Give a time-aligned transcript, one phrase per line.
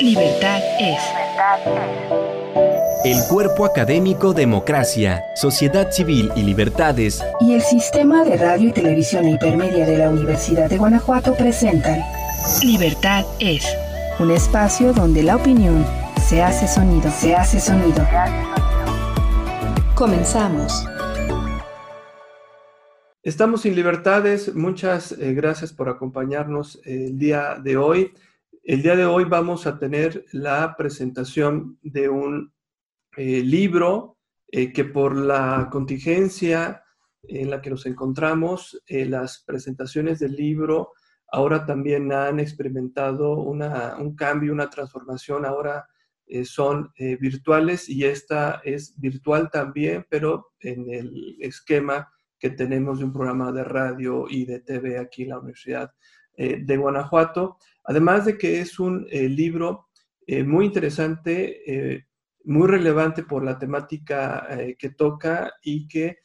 [0.00, 0.98] Libertad es.
[3.04, 9.26] El cuerpo académico Democracia, Sociedad Civil y Libertades y el Sistema de Radio y Televisión
[9.26, 12.00] Hipermedia de la Universidad de Guanajuato presentan
[12.62, 13.64] Libertad es.
[14.18, 15.84] Un espacio donde la opinión
[16.28, 18.06] se hace sonido, se hace sonido.
[19.94, 20.86] Comenzamos.
[23.22, 24.54] Estamos sin libertades.
[24.54, 28.12] Muchas eh, gracias por acompañarnos el día de hoy.
[28.68, 32.52] El día de hoy vamos a tener la presentación de un
[33.16, 36.82] eh, libro eh, que por la contingencia
[37.22, 40.94] en la que nos encontramos, las presentaciones del libro
[41.30, 45.46] ahora también han experimentado un cambio, una transformación.
[45.46, 45.86] Ahora
[46.44, 53.12] son virtuales y esta es virtual también, pero en el esquema que tenemos de un
[53.12, 55.92] programa de radio y de TV aquí en la Universidad
[56.36, 57.56] eh, de Guanajuato.
[57.86, 59.88] Además de que es un eh, libro
[60.26, 62.04] eh, muy interesante,
[62.44, 64.46] muy relevante por la temática
[64.78, 66.18] que toca y que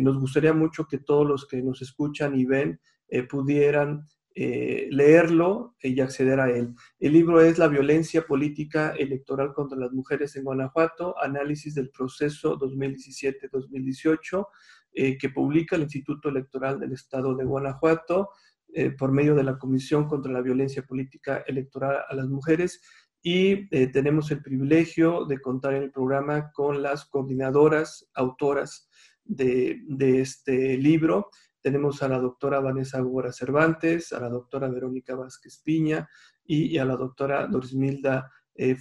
[0.00, 2.80] nos gustaría mucho que todos los que nos escuchan y ven
[3.28, 6.74] pudieran leerlo y acceder a él.
[6.98, 12.58] El libro es La violencia política electoral contra las mujeres en Guanajuato, análisis del proceso
[12.58, 14.46] 2017-2018
[14.98, 18.30] eh, que publica el Instituto Electoral del Estado de Guanajuato
[18.78, 22.82] eh, por medio de la Comisión contra la Violencia Política Electoral a las Mujeres.
[23.22, 28.90] Y eh, tenemos el privilegio de contar en el programa con las coordinadoras, autoras
[29.24, 31.30] de, este libro.
[31.62, 36.06] Tenemos a la doctora Vanessa Gómez Cervantes, a la doctora Verónica Vázquez Piña
[36.44, 38.30] y, a la doctora Dorismilda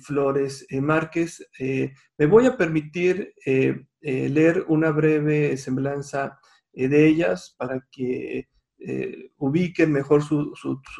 [0.03, 1.49] Flores Márquez.
[2.17, 3.33] me voy a permitir
[4.07, 6.37] eh, leer una breve semblanza
[6.73, 8.49] eh, de ellas para que
[8.87, 10.53] eh, ubiquen mejor su,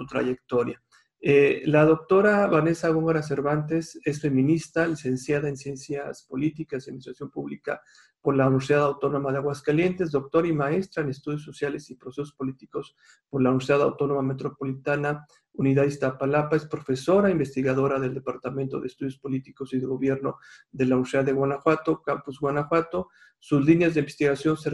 [0.10, 0.82] trayectoria.
[1.66, 7.82] la doctora Vanessa Góngora Cervantes es feminista, licenciada en Ciencias Políticas y Administración Pública
[8.26, 12.96] por la Universidad Autónoma de Aguascalientes, doctora y maestra en Estudios Sociales y Procesos Políticos
[13.30, 19.72] por la Universidad Autónoma Metropolitana Unidad Iztapalapa, es profesora investigadora del Departamento de Estudios Políticos
[19.74, 20.40] y de Gobierno
[20.72, 23.10] de la Universidad de Guanajuato, Campus Guanajuato.
[23.38, 24.72] Sus líneas de investigación se,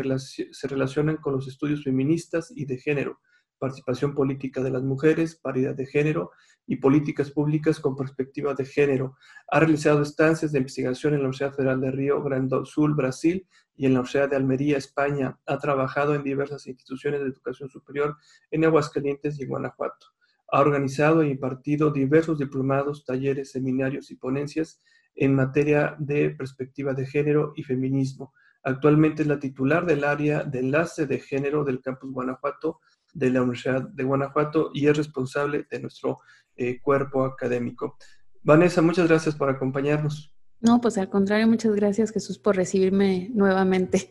[0.54, 3.20] se relacionan con los estudios feministas y de género,
[3.62, 6.32] participación política de las mujeres, paridad de género
[6.66, 9.16] y políticas públicas con perspectiva de género.
[9.52, 13.46] Ha realizado estancias de investigación en la Universidad Federal de Río Grande do Sul, Brasil,
[13.76, 15.38] y en la Universidad de Almería, España.
[15.46, 18.18] Ha trabajado en diversas instituciones de educación superior
[18.50, 20.08] en Aguascalientes y Guanajuato.
[20.52, 24.82] Ha organizado e impartido diversos diplomados, talleres, seminarios y ponencias
[25.14, 28.34] en materia de perspectiva de género y feminismo.
[28.64, 32.80] Actualmente es la titular del área de enlace de género del campus Guanajuato
[33.14, 36.20] de la Universidad de Guanajuato y es responsable de nuestro
[36.56, 37.98] eh, cuerpo académico.
[38.44, 40.34] Vanessa, muchas gracias por acompañarnos.
[40.60, 44.10] No, pues al contrario, muchas gracias Jesús por recibirme nuevamente.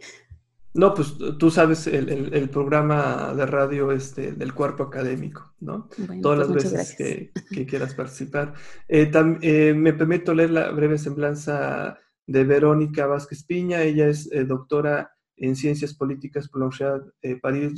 [0.73, 5.89] No, pues tú sabes el, programa de radio este, del cuerpo académico, ¿no?
[6.23, 8.55] Todas pues las veces que, quieras participar.
[8.87, 9.11] Eh,
[9.43, 13.83] eh, me permito leer la breve semblanza de Verónica Vázquez Piña.
[13.83, 17.03] Ella es doctora en Ciencias Políticas por la Universidad
[17.41, 17.73] París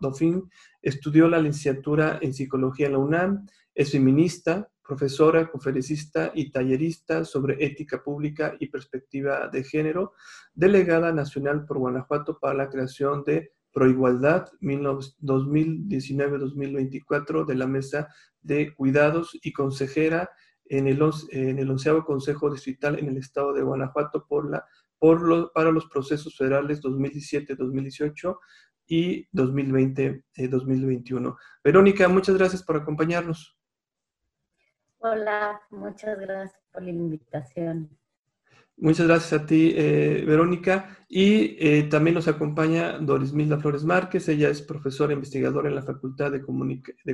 [0.00, 0.42] Dauphine.
[0.82, 3.46] Estudió la licenciatura en Psicología en la UNAM.
[3.74, 10.12] Es feminista, profesora, conferencista y tallerista sobre ética pública y perspectiva de género,
[10.52, 18.08] delegada nacional por Guanajuato para la creación de Proigualdad 2019-2024 de la Mesa
[18.42, 20.28] de Cuidados y consejera
[20.66, 24.64] en el, en el onceavo Consejo Distrital en el Estado de Guanajuato por la,
[24.98, 28.36] por para los procesos federales 2017-2018
[28.86, 31.30] y 2020-2021.
[31.30, 33.56] Eh, Verónica, muchas gracias por acompañarnos.
[34.98, 37.98] Hola, muchas gracias por la invitación.
[38.76, 40.98] Muchas gracias a ti, eh, Verónica.
[41.08, 44.28] Y eh, también nos acompaña Doris Milda Flores Márquez.
[44.28, 46.42] Ella es profesora investigadora en la Facultad de,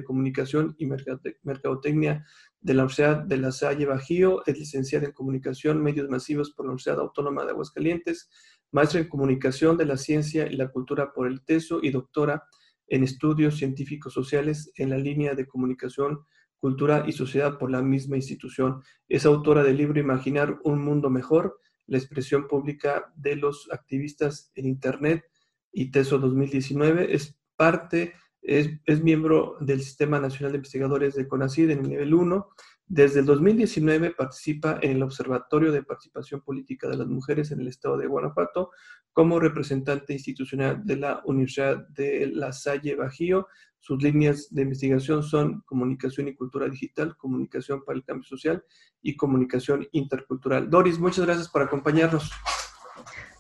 [0.03, 2.25] Comunicación y Mercadotecnia
[2.61, 4.43] de la Universidad de La Salle Bajío.
[4.47, 8.31] Es licenciada en Comunicación, Medios Masivos por la Universidad Autónoma de Aguascalientes.
[8.73, 12.45] Maestra en Comunicación de la Ciencia y la Cultura por el TESO y doctora
[12.87, 16.25] en Estudios Científicos Sociales en la línea de Comunicación
[16.61, 18.83] Cultura y Sociedad por la misma institución.
[19.09, 24.67] Es autora del libro Imaginar un Mundo Mejor, la expresión pública de los activistas en
[24.67, 25.25] Internet
[25.73, 27.15] y TESO 2019.
[27.15, 32.15] Es parte es, es, miembro del Sistema Nacional de Investigadores de CONACYT en el nivel
[32.15, 32.49] 1.
[32.93, 37.69] Desde el 2019 participa en el Observatorio de Participación Política de las Mujeres en el
[37.69, 38.73] Estado de Guanajuato
[39.13, 43.47] como representante institucional de la Universidad de La Salle Bajío.
[43.79, 48.65] Sus líneas de investigación son comunicación y cultura digital, comunicación para el cambio social
[49.01, 50.69] y comunicación intercultural.
[50.69, 52.33] Doris, muchas gracias por acompañarnos.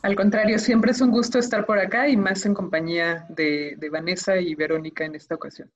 [0.03, 4.37] Al contrario, siempre es un gusto estar por acá y más en compañía de, Vanessa
[4.37, 5.73] y Verónica en esta ocasión.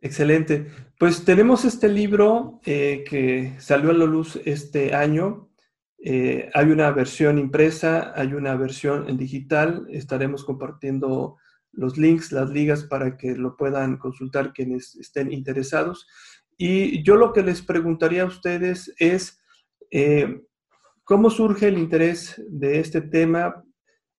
[0.00, 0.66] Excelente.
[0.98, 5.50] Pues tenemos este libro eh, que salió a la luz este año.
[5.98, 9.86] Eh, hay una versión impresa, hay una versión en digital.
[9.90, 11.36] Estaremos compartiendo
[11.72, 16.06] los links, las ligas para que lo puedan consultar quienes estén interesados.
[16.56, 19.40] Y yo lo que les preguntaría a ustedes es,
[19.90, 20.42] eh,
[21.08, 23.64] ¿Cómo surge el interés de este tema?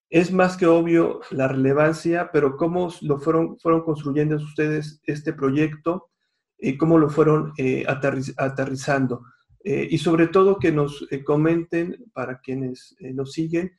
[0.10, 6.10] Es más que obvio la relevancia, pero ¿cómo lo fueron, fueron construyendo ustedes este proyecto
[6.58, 9.24] y cómo lo fueron eh, aterrizando?
[9.64, 13.72] Eh, y sobre todo que nos eh, comenten para quienes nos siguen,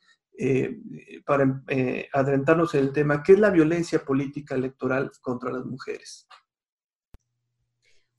[1.25, 1.61] para
[2.13, 6.27] adentrarnos en el tema, ¿qué es la violencia política electoral contra las mujeres?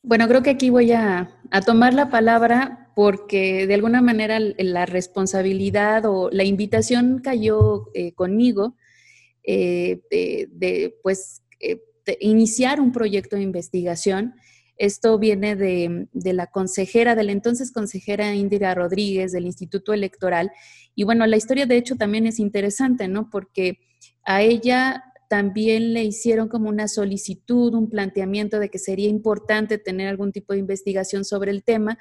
[0.05, 6.07] Bueno, creo que aquí voy a, tomar la palabra porque de alguna manera la responsabilidad
[6.07, 8.77] o la invitación cayó eh, conmigo
[9.45, 11.81] eh, de, pues, eh,
[12.21, 14.35] iniciar un proyecto de investigación.
[14.77, 20.51] Esto viene de, de, la consejera, de la entonces consejera Indira Rodríguez del Instituto Electoral.
[20.97, 23.31] Y bueno, la historia de hecho también es interesante, ¿no?
[23.31, 23.79] Porque
[24.25, 30.09] a ella también le hicieron como una solicitud, un planteamiento de que sería importante tener
[30.09, 31.99] algún tipo de investigación sobre el tema.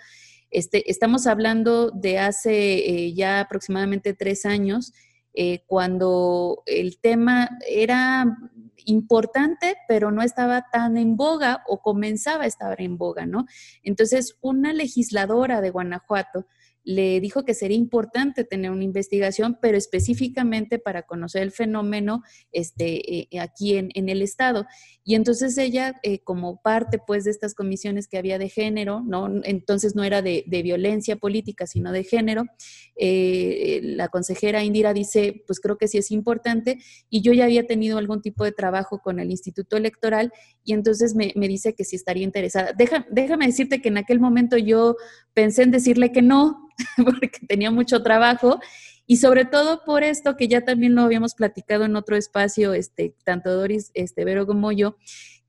[0.49, 4.91] Este, estamos hablando de hace eh, ya aproximadamente tres años,
[5.33, 8.37] eh, cuando el tema era
[8.83, 13.45] importante, pero no estaba tan en boga o comenzaba a estar en boga, ¿no?
[13.81, 16.47] Entonces, una legisladora de Guanajuato
[16.83, 23.19] le dijo que sería importante tener una investigación, pero específicamente para conocer el fenómeno este,
[23.19, 24.65] eh, aquí en, el Estado.
[25.03, 29.29] Y entonces ella, eh, como parte pues de estas comisiones que había de género, ¿no?
[29.43, 32.45] entonces no era de, violencia política, sino de género,
[32.95, 36.79] eh, la consejera Indira dice, pues creo que sí es importante,
[37.09, 40.31] y yo ya había tenido algún tipo de trabajo con el Instituto Electoral,
[40.63, 42.73] y entonces me, dice que sí estaría interesada.
[43.09, 44.95] déjame decirte que en aquel momento yo
[45.33, 48.59] pensé en decirle que no, porque tenía mucho trabajo
[49.05, 53.15] y sobre todo por esto que ya también lo habíamos platicado en otro espacio, este,
[53.23, 54.95] tanto Doris este, Vero como yo,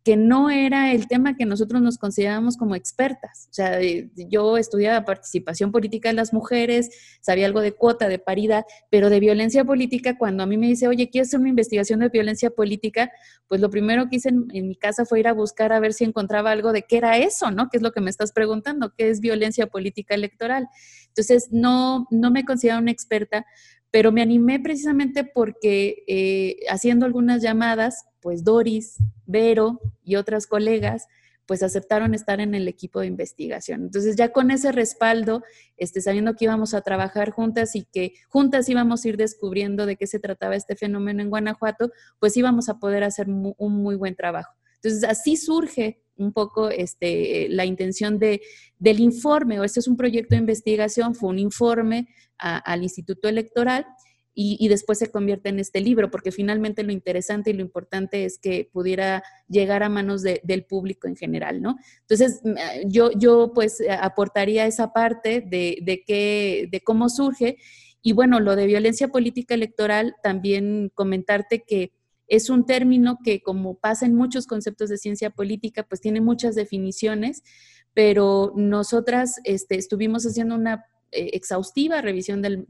[0.04, 3.46] que no era el tema que nosotros nos considerábamos como expertas.
[3.50, 3.78] O sea,
[4.16, 6.90] yo estudiaba participación política de las mujeres,
[7.20, 10.88] sabía algo de cuota, de paridad, pero de violencia política, cuando a mí me dice,
[10.88, 13.12] oye, ¿quieres hacer una investigación de violencia política?
[13.46, 16.02] Pues lo primero que hice en, mi casa fue ir a buscar a ver si
[16.04, 17.68] encontraba algo de qué era eso, ¿no?
[17.70, 18.92] ¿Qué es lo que me estás preguntando?
[18.96, 20.68] ¿Qué es violencia política electoral?
[21.08, 23.46] Entonces, no, no me considero una experta,
[23.92, 28.96] pero me animé precisamente porque eh, haciendo algunas llamadas, pues Doris,
[29.26, 31.08] Vero y otras colegas,
[31.44, 33.82] pues aceptaron estar en el equipo de investigación.
[33.82, 35.42] Entonces ya con ese respaldo,
[35.76, 39.96] este, sabiendo que íbamos a trabajar juntas y que juntas íbamos a ir descubriendo de
[39.96, 41.90] qué se trataba este fenómeno en Guanajuato,
[42.20, 44.54] pues íbamos a poder hacer un muy buen trabajo.
[44.76, 48.40] Entonces así surge un poco este, la intención de,
[48.78, 52.08] del informe, o este es un proyecto de investigación, fue un informe
[52.38, 53.86] al Instituto Electoral
[54.34, 58.38] y, después se convierte en este libro, porque finalmente lo interesante y lo importante es
[58.38, 61.76] que pudiera llegar a manos del público en general, ¿no?
[62.00, 62.40] Entonces,
[62.86, 67.58] yo, yo pues aportaría esa parte de, de, que, de cómo surge.
[68.00, 71.92] Y bueno, lo de violencia política electoral, también comentarte que
[72.26, 76.54] es un término que, como pasa en muchos conceptos de ciencia política, pues tiene muchas
[76.54, 77.42] definiciones,
[77.92, 82.66] pero nosotras este, estuvimos haciendo una eh, exhaustiva revisión del,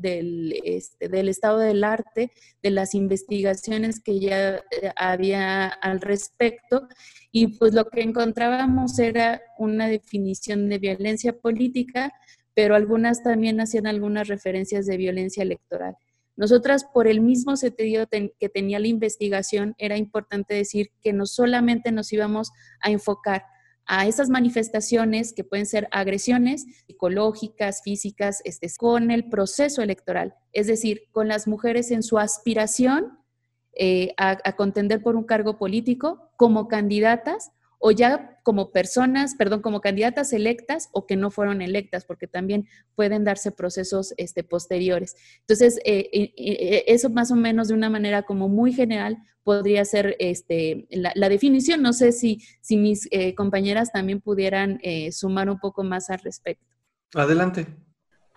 [0.65, 2.33] este, del, estado del arte,
[2.63, 6.89] de las investigaciones que ya eh, había al respecto,
[7.31, 12.13] y pues lo que encontrábamos era una definición de violencia política,
[12.55, 15.97] pero algunas también hacían algunas referencias de violencia electoral.
[16.37, 21.93] Nosotras, por el mismo sentido que tenía la investigación, era importante decir que no solamente
[21.93, 23.45] nos íbamos a enfocar
[23.87, 30.67] a esas manifestaciones que pueden ser agresiones psicológicas, físicas, este, con el proceso electoral, es
[30.67, 33.19] decir, con las mujeres en su aspiración
[33.75, 37.53] eh, a, a contender por un cargo político como candidatas
[37.85, 42.69] o ya como personas, perdón, como candidatas electas o que no fueron electas, porque también
[42.95, 45.17] pueden darse procesos este, posteriores.
[45.41, 50.15] Entonces, eh, eh, eso más o menos de una manera como muy general podría ser
[50.21, 51.83] este, la, definición.
[51.83, 56.65] No sé si, si mis eh, compañeras también pudieran sumar un poco más al respecto.
[57.15, 57.67] Adelante.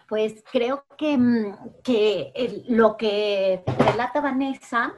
[0.09, 4.93] Pues creo que, mm, que lo que relata Vanessa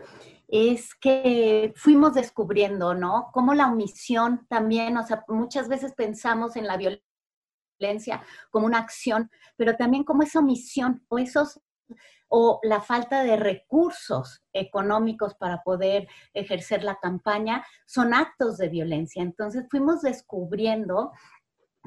[0.47, 3.29] es que fuimos descubriendo, ¿no?
[3.33, 9.29] Cómo la omisión también, o sea, muchas veces pensamos en la violencia como una acción,
[9.55, 11.61] pero también como esa omisión o esos
[12.29, 19.21] o la falta de recursos económicos para poder ejercer la campaña son actos de violencia.
[19.21, 21.11] Entonces fuimos descubriendo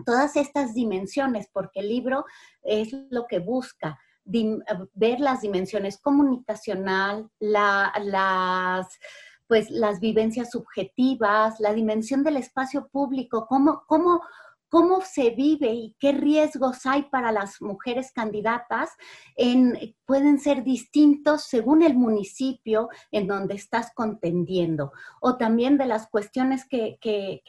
[0.06, 2.24] todas estas dimensiones porque el libro
[2.62, 8.98] es lo que busca ver las dimensiones comunicacional, las,
[9.46, 14.22] pues, las vivencias subjetivas, la dimensión del espacio público, cómo, cómo,
[14.70, 18.90] cómo se vive y qué riesgos hay para las mujeres candidatas
[19.36, 24.92] en, pueden ser distintos según el municipio en donde estás contendiendo.
[25.20, 26.98] O también de las cuestiones que,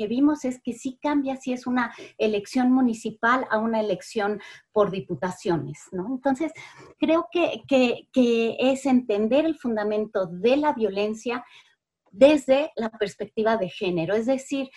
[0.10, 5.80] vimos es que sí cambia si es una elección municipal a una elección por diputaciones,
[5.92, 6.08] ¿no?
[6.08, 6.52] Entonces,
[6.98, 11.46] creo que, que es entender el fundamento de la violencia
[12.12, 14.70] desde la perspectiva de género, es decir,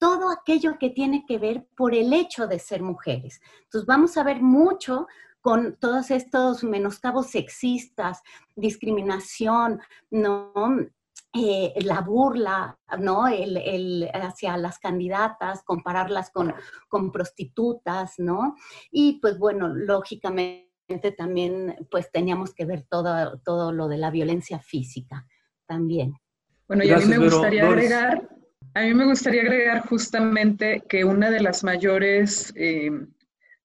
[0.00, 3.40] todo aquello que tiene que ver por el hecho de ser mujeres.
[3.64, 5.06] Entonces vamos a ver mucho
[5.42, 8.22] con todos estos menoscabos sexistas,
[8.56, 9.80] discriminación,
[10.10, 10.52] ¿no?
[11.34, 13.28] Eh, la burla, ¿no?
[13.28, 16.54] El, hacia las candidatas, compararlas con,
[16.88, 18.56] con prostitutas, ¿no?
[18.90, 20.66] Y pues bueno, lógicamente
[21.16, 25.26] también pues teníamos que ver todo, todo lo de la violencia física
[25.66, 26.14] también.
[26.66, 28.39] Bueno, y a mí me gustaría agregar
[28.74, 32.90] a mí me gustaría agregar justamente que una de las mayores eh,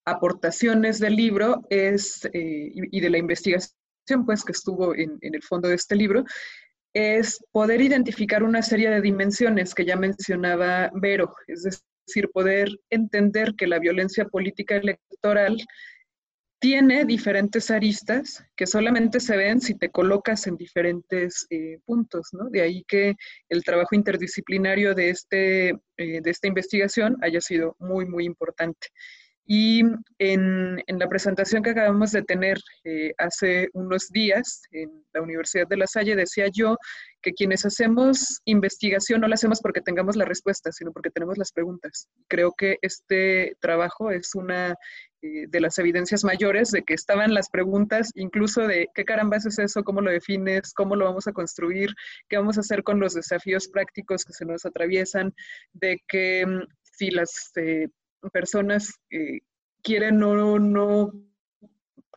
[0.06, 5.44] aportaciones del libro es, eh, y, de la investigación pues que estuvo en, en el
[5.44, 6.26] fondo de este libro,
[6.94, 13.54] es poder identificar una serie de dimensiones que ya mencionaba Vero, es decir, poder entender
[13.56, 15.58] que la violencia política electoral
[16.60, 22.50] tiene diferentes aristas que solamente se ven si te colocas en diferentes eh, puntos, ¿no?
[22.50, 23.16] De ahí que
[23.50, 28.88] el trabajo interdisciplinario de, este, eh, de esta investigación haya sido muy, muy importante.
[29.46, 29.84] Y
[30.18, 35.78] en, la presentación que acabamos de tener eh, hace unos días en la Universidad de
[35.78, 36.78] La Salle, decía yo
[37.22, 41.52] que quienes hacemos investigación no la hacemos porque tengamos la respuesta, sino porque tenemos las
[41.52, 42.08] preguntas.
[42.28, 44.76] Creo que este trabajo es una
[45.22, 49.60] eh, de las evidencias mayores de que estaban las preguntas, incluso de qué carambas es
[49.60, 51.90] eso, cómo lo defines, cómo lo vamos a construir,
[52.30, 55.34] qué vamos a hacer con los desafíos prácticos que se nos atraviesan,
[55.74, 57.52] de que mm, si las...
[57.56, 57.90] Eh,
[58.30, 59.40] personas eh,
[59.82, 61.12] quieren o no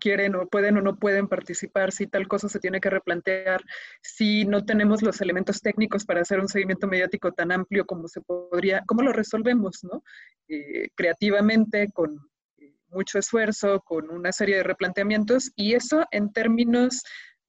[0.00, 3.62] quieren o pueden o no pueden participar, si tal cosa se tiene que replantear,
[4.00, 8.20] si no tenemos los elementos técnicos para hacer un seguimiento mediático tan amplio como se
[8.20, 10.02] podría, ¿cómo lo resolvemos, no?
[10.48, 12.16] Eh, creativamente, con
[12.58, 17.02] eh, mucho esfuerzo, con una serie de replanteamientos, y eso en términos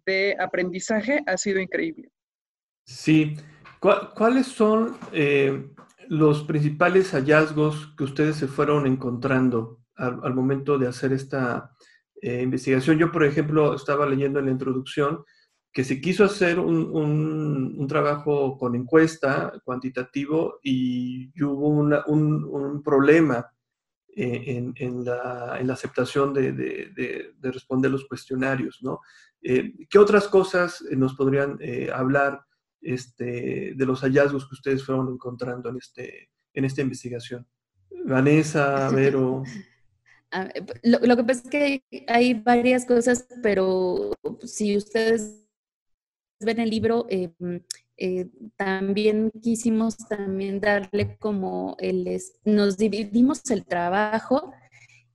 [0.05, 2.09] de aprendizaje ha sido increíble.
[2.85, 3.35] Sí.
[3.79, 4.97] ¿Cuáles son
[6.09, 11.71] los principales hallazgos que ustedes se fueron encontrando al, momento de hacer esta
[12.19, 12.97] eh, investigación.
[12.97, 15.23] Yo, por ejemplo, estaba leyendo en la introducción
[15.71, 23.45] que se quiso hacer un, trabajo con encuesta cuantitativo y hubo un, problema
[24.15, 28.79] eh, en, la, aceptación de, responder los cuestionarios.
[28.81, 28.99] ¿no?
[29.43, 31.59] Eh, ¿Qué otras cosas nos podrían
[31.93, 32.41] hablar
[32.81, 37.47] este, de los hallazgos que ustedes fueron encontrando en, este, en esta investigación.
[38.05, 39.43] Vanessa, Vero.
[40.31, 44.11] Ah, eh, lo, que pasa es que hay varias cosas, pero
[44.43, 45.43] si ustedes
[46.39, 47.31] ven el libro, eh,
[47.97, 54.53] eh, también quisimos también darle como el, nos dividimos el trabajo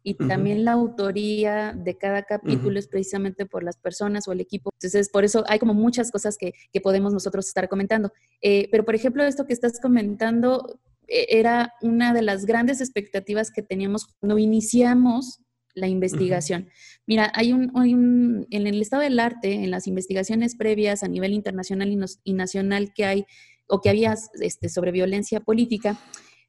[0.06, 4.70] y también la autoría de cada capítulo es precisamente por las personas o el equipo.
[4.74, 8.12] Entonces, por eso hay como muchas cosas que, que podemos nosotros estar comentando.
[8.42, 13.50] Eh, pero, por ejemplo, esto que estás comentando eh, era una de las grandes expectativas
[13.50, 15.40] que teníamos cuando iniciamos
[15.74, 16.68] la investigación.
[17.06, 21.08] Mira, hay un, hay un, en el estado del arte, en las investigaciones previas a
[21.08, 23.26] nivel internacional y, y nacional que hay
[23.66, 25.98] o que había este, sobre violencia política,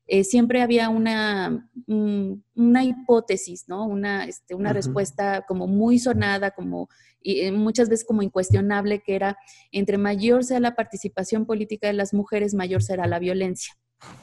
[0.07, 3.85] eh, siempre había una, una hipótesis, ¿no?
[3.85, 6.89] Una, este, una respuesta como muy sonada, como
[7.21, 9.35] y eh, muchas veces como incuestionable, que era
[9.71, 13.73] entre mayor sea la participación política de las mujeres, mayor será la violencia.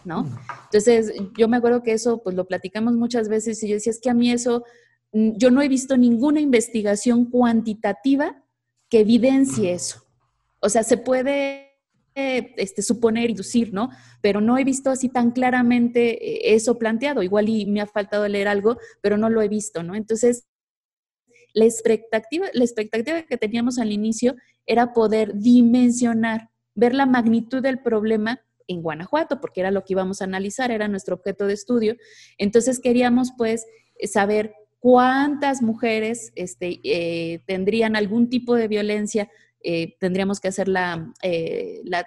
[0.04, 0.26] ¿no?
[0.66, 4.00] Entonces, yo me acuerdo que eso, pues lo platicamos muchas veces y yo decía, es
[4.00, 4.64] que a mí eso,
[5.12, 8.44] mm, yo no he visto ninguna investigación cuantitativa
[8.88, 10.04] que evidencie eso.
[10.60, 11.71] O sea, se puede
[12.14, 13.90] este, suponer y deducir, ¿no?
[14.20, 17.22] Pero no he visto así tan claramente eh, eso planteado.
[17.22, 19.94] Igual y me ha faltado leer algo, pero no lo he visto, ¿no?
[19.94, 20.46] Entonces,
[21.54, 27.80] la expectativa, la expectativa que teníamos al inicio era poder dimensionar, ver la magnitud del
[27.80, 31.96] problema en Guanajuato, porque era lo que íbamos a analizar, era nuestro objeto de estudio.
[32.38, 33.66] Entonces queríamos pues
[34.04, 39.30] saber cuántas mujeres este, eh, tendrían algún tipo de violencia
[39.64, 40.68] eh, tendríamos que hacer
[41.22, 42.06] eh, la,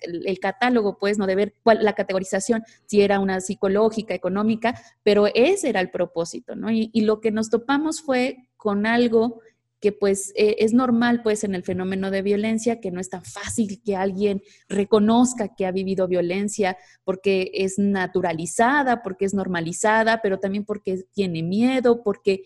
[0.00, 1.26] el catálogo, pues, ¿no?
[1.26, 6.56] De ver cuál, la categorización, si era una psicológica, económica, pero ese era el propósito,
[6.56, 6.70] ¿no?
[6.70, 9.40] Y, lo que nos topamos fue con algo
[9.80, 13.24] que pues eh, es normal pues en el fenómeno de violencia, que no es tan
[13.24, 20.40] fácil que alguien reconozca que ha vivido violencia porque es naturalizada, porque es normalizada, pero
[20.40, 22.42] también porque tiene miedo, porque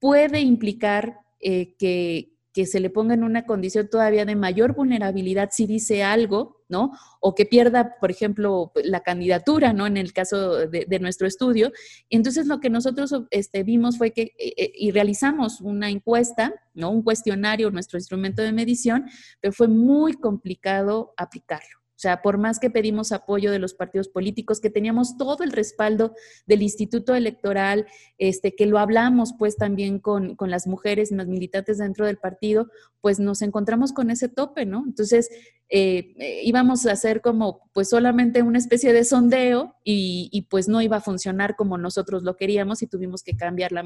[0.00, 5.66] puede implicar que, que se le ponga en una condición todavía de mayor vulnerabilidad si
[5.66, 6.92] dice algo, ¿no?
[7.20, 9.86] O que pierda, por ejemplo, la candidatura, ¿no?
[9.86, 11.72] En el caso de, nuestro estudio.
[12.10, 16.90] Entonces, lo que nosotros este, vimos fue que, eh, eh, y realizamos una encuesta, ¿no?
[16.90, 19.06] Un cuestionario, nuestro instrumento de medición,
[19.40, 21.81] pero fue muy complicado aplicarlo.
[22.02, 26.16] Sea, por más que pedimos apoyo de los partidos políticos, que teníamos todo el respaldo
[26.46, 27.86] del Instituto Electoral,
[28.18, 32.16] este, que lo hablamos pues también con, con las mujeres y las militantes dentro del
[32.16, 32.66] partido,
[33.00, 34.82] pues nos encontramos con ese tope, ¿no?
[34.84, 35.30] Entonces,
[35.68, 40.66] eh, eh, íbamos a hacer como pues solamente una especie de sondeo y, y, pues
[40.66, 43.84] no iba a funcionar como nosotros lo queríamos y tuvimos que cambiar la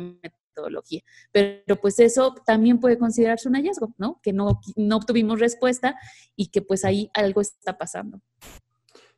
[0.57, 1.03] metodología.
[1.33, 4.21] Pero pues eso también puede considerarse un hallazgo, ¿no?
[4.23, 5.97] Que no, no obtuvimos respuesta
[6.35, 8.21] y que pues ahí algo está pasando.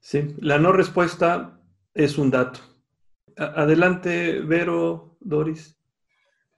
[0.01, 1.61] Sí, la no respuesta
[1.95, 2.61] es un dato.
[3.37, 5.75] Adelante, Vero, Doris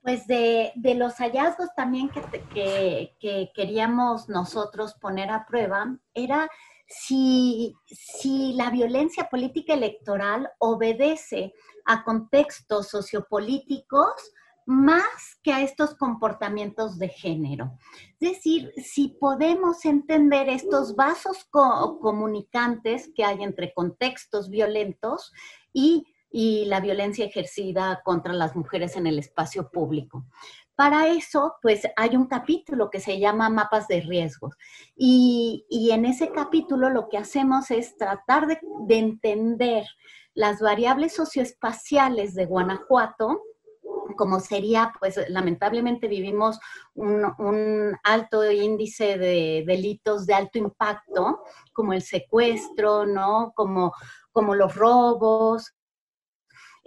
[0.02, 6.49] pues de, los hallazgos también que, que, queríamos nosotros poner a prueba era
[6.87, 11.52] si, si la violencia política electoral obedece
[11.84, 14.32] a contextos sociopolíticos
[14.67, 17.79] más que a estos comportamientos de género.
[18.19, 25.33] Es decir, si podemos entender estos vasos comunicantes que hay entre contextos violentos
[25.73, 26.07] y
[26.67, 30.25] la violencia ejercida contra las mujeres en el espacio público.
[30.81, 34.55] Para eso, pues hay un capítulo que se llama Mapas de Riesgos.
[34.96, 39.85] Y, en ese capítulo lo que hacemos es tratar de, entender
[40.33, 43.42] las variables socioespaciales de Guanajuato,
[44.16, 46.59] como sería, pues lamentablemente vivimos
[46.94, 51.42] un, un, alto índice de delitos de alto impacto,
[51.73, 53.53] como el secuestro, ¿no?
[53.55, 53.92] Como,
[54.33, 55.75] como los robos,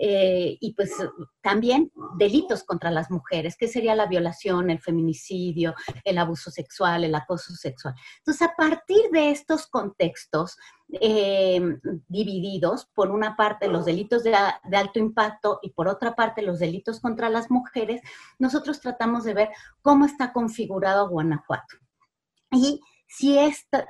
[0.06, 0.92] eh, y pues
[1.40, 7.16] también delitos contra las mujeres, que sería la violación, el feminicidio, el abuso sexual, el
[7.16, 7.96] acoso sexual.
[8.18, 10.58] Entonces, a partir de estos contextos
[10.92, 11.62] eh,
[12.10, 17.00] divididos, por una parte los delitos de, alto impacto y por otra parte los delitos
[17.00, 18.02] contra las mujeres,
[18.40, 19.50] nosotros tratamos de ver
[19.82, 21.78] cómo está configurado Guanajuato.
[22.52, 23.40] Y si,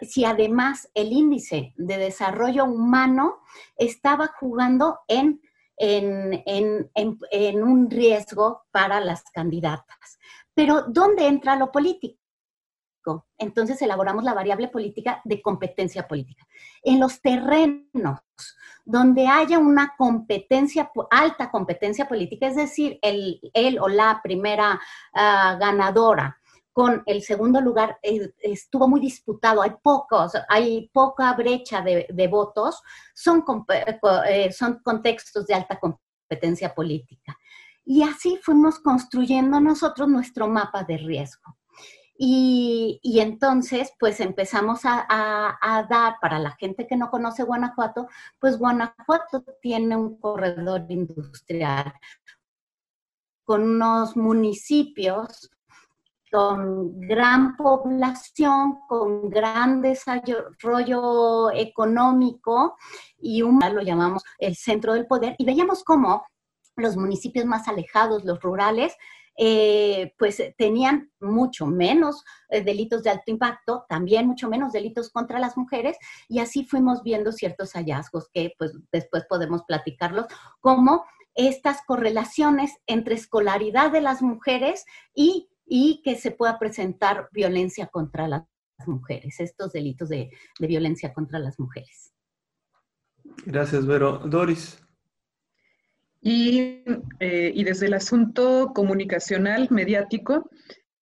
[0.03, 3.39] si además el índice de desarrollo humano
[3.77, 5.41] estaba jugando en
[5.77, 10.19] en, un riesgo para las candidatas.
[10.53, 12.19] Pero ¿dónde entra lo político?
[13.37, 16.45] Entonces elaboramos la variable política de competencia política.
[16.83, 18.21] En los terrenos
[18.85, 24.79] donde haya una competencia, alta competencia política, es decir, el, o la primera
[25.13, 26.37] ah, ganadora
[26.73, 32.81] con el segundo lugar eh, estuvo muy disputado, hay pocos, hay poca brecha de, votos,
[33.13, 33.45] son,
[34.27, 37.37] eh, son contextos de alta competencia política.
[37.85, 41.57] Y así fuimos construyendo nosotros nuestro mapa de riesgo.
[42.15, 48.07] Y, entonces, pues empezamos a, a, dar, para la gente que no conoce Guanajuato,
[48.39, 51.93] pues Guanajuato tiene un corredor industrial
[53.43, 55.51] con unos municipios
[56.33, 62.75] con gran población, con gran desarrollo económico
[63.19, 66.25] y un lo llamamos el centro del poder, y veíamos cómo
[66.75, 68.95] los municipios más alejados, los rurales,
[69.37, 75.37] eh, pues tenían mucho menos eh, delitos de alto impacto, también mucho menos delitos contra
[75.37, 80.25] las mujeres, y así fuimos viendo ciertos hallazgos que pues después podemos platicarlos,
[80.61, 87.87] como estas correlaciones entre escolaridad de las mujeres y y que se pueda presentar violencia
[87.87, 88.43] contra las
[88.85, 92.13] mujeres, estos delitos de, violencia contra las mujeres.
[93.45, 94.19] Gracias, Vero.
[94.19, 94.79] Doris.
[96.21, 96.83] Y,
[97.19, 100.49] eh, y, desde el asunto comunicacional, mediático,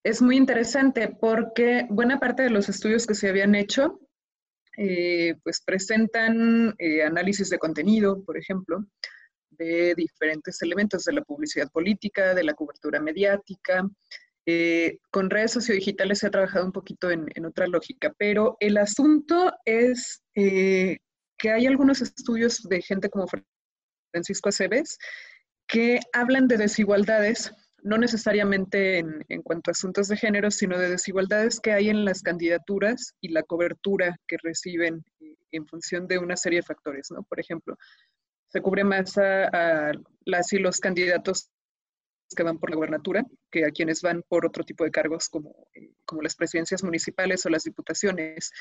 [0.04, 4.00] es muy interesante porque buena parte de los estudios que se habían hecho,
[4.78, 8.86] eh, pues presentan eh, análisis de contenido, por ejemplo,
[9.52, 13.88] de diferentes elementos de la publicidad política, de la cobertura mediática.
[15.12, 20.24] Con redes sociodigitales se ha trabajado un poquito en, otra lógica, pero el asunto es
[20.34, 23.28] que hay algunos estudios de gente como
[24.12, 24.98] Francisco Aceves
[25.68, 27.52] que hablan de desigualdades,
[27.82, 32.22] no necesariamente en, cuanto a asuntos de género, sino de desigualdades que hay en las
[32.22, 37.24] candidaturas y la cobertura que reciben eh, en función de una serie de factores, ¿no?
[37.24, 37.76] Por ejemplo,
[38.50, 39.94] se cubre más a
[40.26, 41.50] las y los candidatos
[42.36, 45.68] que van por la gubernatura que a quienes van por otro tipo de cargos como,
[45.74, 48.52] eh, como las presidencias municipales o las diputaciones.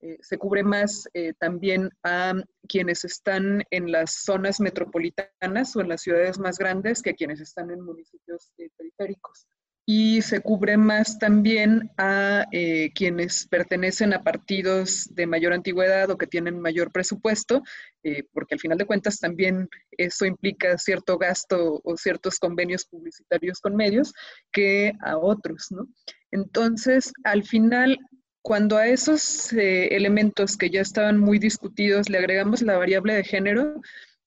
[0.00, 2.34] Eh, se cubre más eh, también a
[2.68, 7.40] quienes están en las zonas metropolitanas o en las ciudades más grandes que a quienes
[7.40, 9.46] están en municipios periféricos
[9.92, 16.16] y se cubre más también a eh, quienes pertenecen a partidos de mayor antigüedad o
[16.16, 17.64] que tienen mayor presupuesto,
[18.04, 23.58] eh, porque al final de cuentas también eso implica cierto gasto o ciertos convenios publicitarios
[23.58, 24.14] con medios
[24.52, 25.88] que a otros, ¿no?
[26.30, 27.98] Entonces, al final,
[28.42, 33.24] cuando a esos eh, elementos que ya estaban muy discutidos le agregamos la variable de
[33.24, 33.82] género,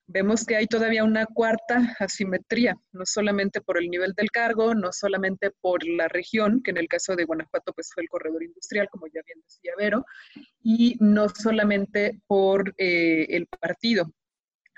[0.07, 4.91] vemos que hay todavía una cuarta asimetría, no solamente por el nivel del cargo, no
[4.91, 8.89] solamente por la región, que en el caso de Guanajuato pues fue el corredor industrial,
[8.89, 10.05] como ya bien decía Vero,
[10.61, 14.13] y no solamente por eh, el partido,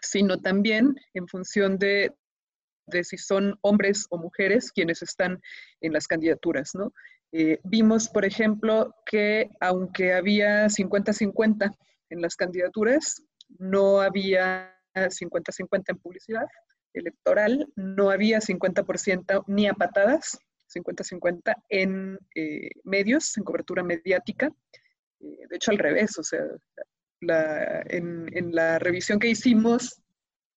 [0.01, 2.13] sino también en función de,
[2.87, 5.41] de, si son hombres o mujeres quienes están
[5.81, 6.93] en las candidaturas, ¿no?
[7.31, 11.75] Eh, vimos, por ejemplo, que aunque había 50-50
[12.11, 13.23] en las candidaturas,
[13.57, 16.45] no había 50-50 en publicidad
[16.95, 20.39] electoral, no había 50% ni a patadas,
[20.73, 24.51] 50-50 en eh, medios, en cobertura mediática.
[25.19, 26.41] Eh, de hecho, al revés, o sea,
[27.21, 30.01] en, la revisión que hicimos,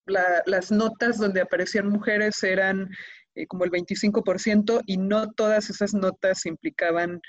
[0.05, 2.89] las notas donde aparecían mujeres eran
[3.35, 7.21] eh, como el 25% y no todas esas notas implicaban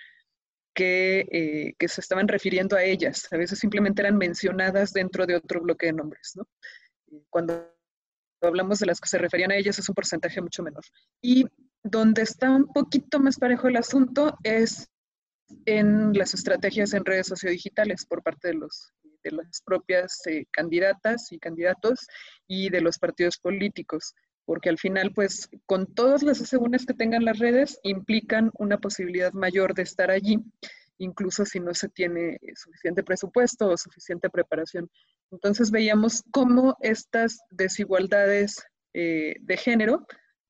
[0.74, 3.28] que, que, se estaban refiriendo a ellas.
[3.32, 6.48] A veces simplemente eran mencionadas dentro de otro bloque de nombres, ¿no?
[7.28, 7.72] Cuando
[8.42, 10.84] hablamos de las que se referían a ellas es un porcentaje mucho menor.
[11.20, 11.46] Y
[11.82, 14.88] donde está un poquito más parejo el asunto es
[15.66, 18.92] en las estrategias en redes sociodigitales por parte de, los,
[19.24, 22.06] de las propias eh, candidatas y candidatos
[22.46, 27.24] y de los partidos políticos, porque al final, pues, con todas las asegúnes que tengan
[27.24, 30.38] las redes, implican una posibilidad mayor de estar allí
[31.00, 34.88] incluso si no se tiene suficiente presupuesto o suficiente preparación.
[35.30, 38.62] Entonces veíamos cómo estas desigualdades
[38.94, 40.06] eh, de género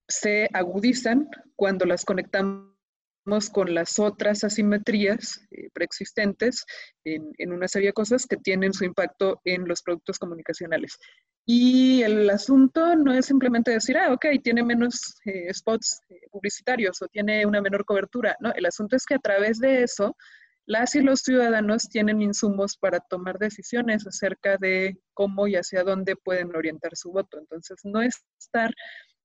[0.08, 2.70] se agudizan cuando las conectamos
[3.52, 6.64] con las otras asimetrías eh, preexistentes
[7.04, 10.98] en, en, una serie de cosas que tienen su impacto en los productos comunicacionales.
[11.46, 17.08] Y el asunto no es simplemente decir, ah, ok, tiene menos eh, spots publicitarios o
[17.08, 18.36] tiene una menor cobertura.
[18.40, 20.16] No, el asunto es que a través de eso
[20.70, 26.14] las y los ciudadanos tienen insumos para tomar decisiones acerca de cómo y hacia dónde
[26.14, 27.40] pueden orientar su voto.
[27.40, 28.72] Entonces, no estar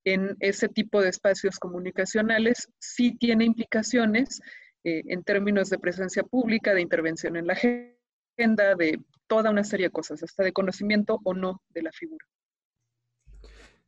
[0.02, 4.40] en ese tipo de espacios comunicacionales sí tiene implicaciones
[4.82, 9.86] eh, en términos de presencia pública, de intervención en la agenda, de toda una serie
[9.86, 12.26] de cosas, hasta de conocimiento o no de la figura.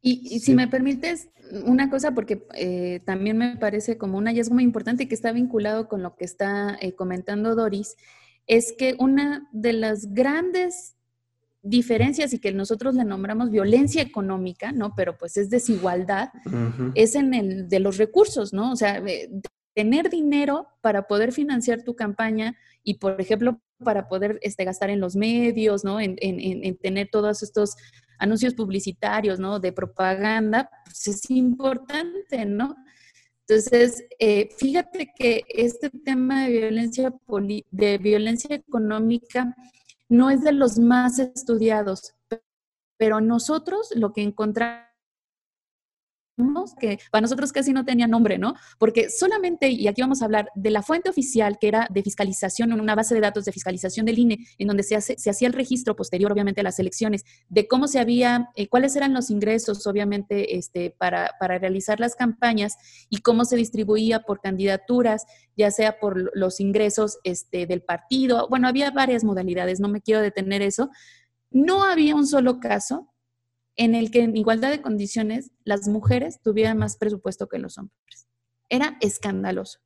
[0.00, 1.28] Y, si me permites
[1.64, 5.88] una cosa, porque eh, también me parece como un hallazgo muy importante que está vinculado
[5.88, 7.96] con lo que está eh, comentando Doris,
[8.46, 10.94] es que una de las grandes
[11.62, 14.94] diferencias y que nosotros le nombramos violencia económica, ¿no?
[14.94, 16.30] Pero pues es desigualdad,
[16.94, 18.72] es en el de los recursos, ¿no?
[18.72, 19.02] O sea,
[19.74, 25.00] tener dinero para poder financiar tu campaña y, por ejemplo, para poder este, gastar en
[25.00, 26.00] los medios, ¿no?
[26.00, 27.74] En, en tener todos estos
[28.18, 29.60] anuncios publicitarios, ¿no?
[29.60, 32.76] De propaganda, pues es importante, ¿no?
[33.46, 37.14] Entonces, eh, fíjate que este tema de violencia,
[37.70, 39.56] de violencia económica
[40.08, 42.14] no es de los más estudiados,
[42.98, 44.87] pero nosotros lo que encontramos
[46.78, 48.54] que para nosotros casi no tenía nombre, ¿no?
[48.78, 52.72] Porque solamente, y aquí vamos a hablar de la fuente oficial que era de fiscalización,
[52.72, 55.54] una base de datos de fiscalización del INE, en donde se, hace, se hacía el
[55.54, 59.86] registro posterior, obviamente, a las elecciones, de cómo se había, eh, cuáles eran los ingresos,
[59.86, 62.76] obviamente, este, para, para realizar las campañas
[63.08, 68.48] y cómo se distribuía por candidaturas, ya sea por los ingresos este, del partido.
[68.48, 70.90] Bueno, había varias modalidades, no me quiero detener eso,
[71.50, 73.08] no había un solo caso
[73.78, 78.26] en el que en igualdad de condiciones las mujeres tuvieran más presupuesto que los hombres.
[78.68, 79.78] Era escandaloso.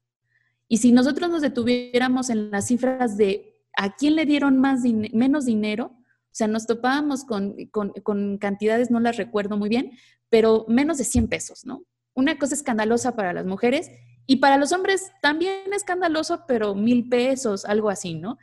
[0.66, 4.80] Y si nosotros nos detuviéramos en las cifras de a quién le dieron más
[5.12, 9.92] menos dinero, o sea, nos topábamos con, con, cantidades, no las recuerdo muy bien,
[10.30, 11.84] pero menos de 100 pesos, ¿no?
[12.14, 13.90] Una cosa escandalosa para las mujeres
[14.26, 18.38] y para los hombres también escandaloso, pero mil pesos, algo así, ¿no?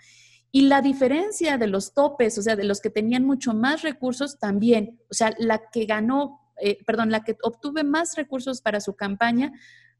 [0.51, 4.39] Y la diferencia de los topes, o sea, de los que tenían mucho más recursos
[4.39, 8.95] también, o sea, la que ganó, eh, perdón, la que obtuve más recursos para su
[8.95, 9.51] campaña,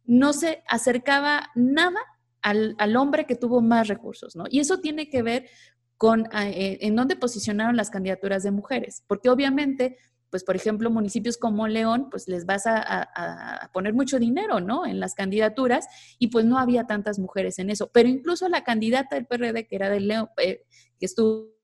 [0.06, 2.00] no se acercaba nada
[2.42, 4.46] al, hombre que tuvo más recursos, ¿no?
[4.50, 5.50] Y eso tiene que ver
[5.98, 9.98] con eh, en dónde posicionaron las candidaturas de mujeres, porque obviamente
[10.30, 14.86] pues por ejemplo, municipios como León, pues les vas a, poner mucho dinero, ¿no?
[14.86, 15.88] En las candidaturas
[16.18, 17.89] y pues no había tantas mujeres en eso.
[17.92, 20.65] Pero incluso la candidata del PRD, que era de León, eh,
[21.00, 21.56] que estuvo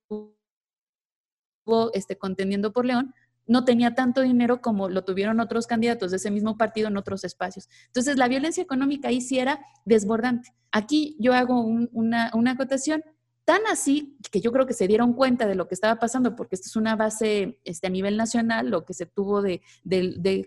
[1.94, 3.14] este, contendiendo por León,
[3.48, 7.24] no tenía tanto dinero como lo tuvieron otros candidatos de ese mismo partido en otros
[7.24, 7.70] espacios.
[7.88, 10.54] Entonces, la violencia económica ahí sí era desbordante.
[10.72, 13.04] Aquí yo hago una, una acotación
[13.46, 16.56] Tan así que yo creo que se dieron cuenta de lo que estaba pasando, porque
[16.56, 19.62] esto es una base este, a nivel nacional, lo que se tuvo de,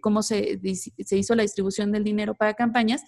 [0.00, 0.60] cómo se,
[1.04, 3.04] se, hizo la distribución del dinero para campañas,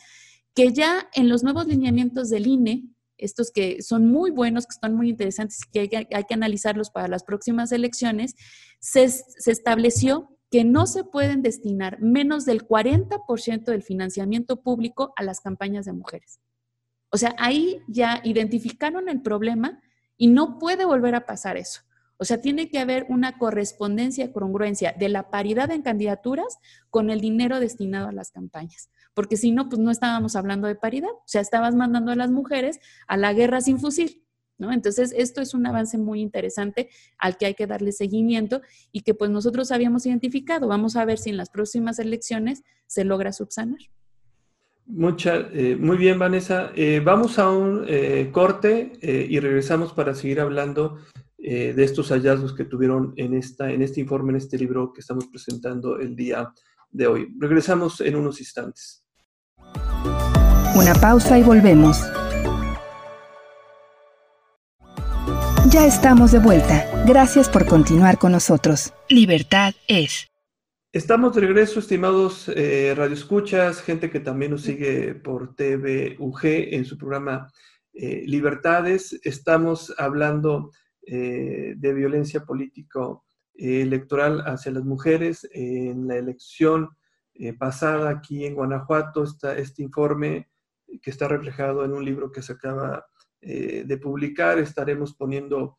[0.54, 2.84] que ya en los nuevos lineamientos del INE,
[3.18, 7.08] estos que son muy buenos, que están muy interesantes y que hay, que analizarlos para
[7.08, 8.36] las próximas elecciones,
[8.78, 15.24] se, se estableció que no se pueden destinar menos del 40% del financiamiento público a
[15.24, 16.38] las campañas de mujeres.
[17.10, 19.80] O sea, ahí ya identificaron el problema
[20.16, 21.82] y no puede volver a pasar eso.
[22.22, 26.58] O sea, tiene que haber una correspondencia, congruencia de la paridad en candidaturas
[26.90, 28.90] con el dinero destinado a las campañas.
[29.14, 31.10] Porque si no, pues no estábamos hablando de paridad.
[31.10, 34.22] O sea, estabas mandando a las mujeres a la guerra sin fusil.
[34.58, 34.70] ¿No?
[34.70, 38.60] Entonces, esto es un avance muy interesante al que hay que darle seguimiento
[38.92, 40.68] y que pues nosotros habíamos identificado.
[40.68, 43.80] Vamos a ver si en las próximas elecciones se logra subsanar.
[44.92, 46.72] Mucha, eh, muy bien, Vanessa.
[46.74, 50.98] Eh, vamos a un eh, corte y regresamos para seguir hablando
[51.38, 55.26] de estos hallazgos que tuvieron en, esta, en este informe, en este libro que estamos
[55.26, 56.52] presentando el día
[56.90, 57.34] de hoy.
[57.38, 59.02] Regresamos en unos instantes.
[60.76, 61.98] Una pausa y volvemos.
[65.70, 66.84] Ya estamos de vuelta.
[67.06, 68.92] Gracias por continuar con nosotros.
[69.08, 70.29] Libertad es.
[70.92, 76.98] Estamos de regreso, estimados eh, radioescuchas, gente que también nos sigue por TVUG en su
[76.98, 77.46] programa
[77.92, 79.20] eh, Libertades.
[79.22, 80.72] Estamos hablando
[81.06, 85.48] eh, de violencia político-electoral hacia las mujeres.
[85.52, 86.88] En la elección
[87.56, 90.50] pasada aquí en Guanajuato está este informe
[91.00, 93.06] que está reflejado en un libro que se acaba
[93.40, 94.58] de publicar.
[94.58, 95.76] Estaremos poniendo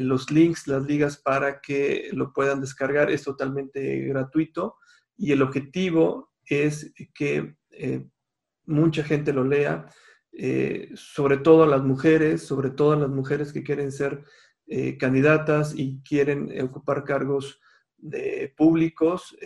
[0.00, 3.10] los links, las ligas para que lo puedan descargar.
[3.10, 4.76] Es totalmente gratuito
[5.16, 8.04] y el objetivo es que eh,
[8.64, 9.86] mucha gente lo lea,
[10.32, 14.24] eh, sobre todo las mujeres, sobre todo las mujeres que quieren ser
[14.66, 17.60] eh, candidatas y quieren ocupar cargos
[18.56, 19.36] públicos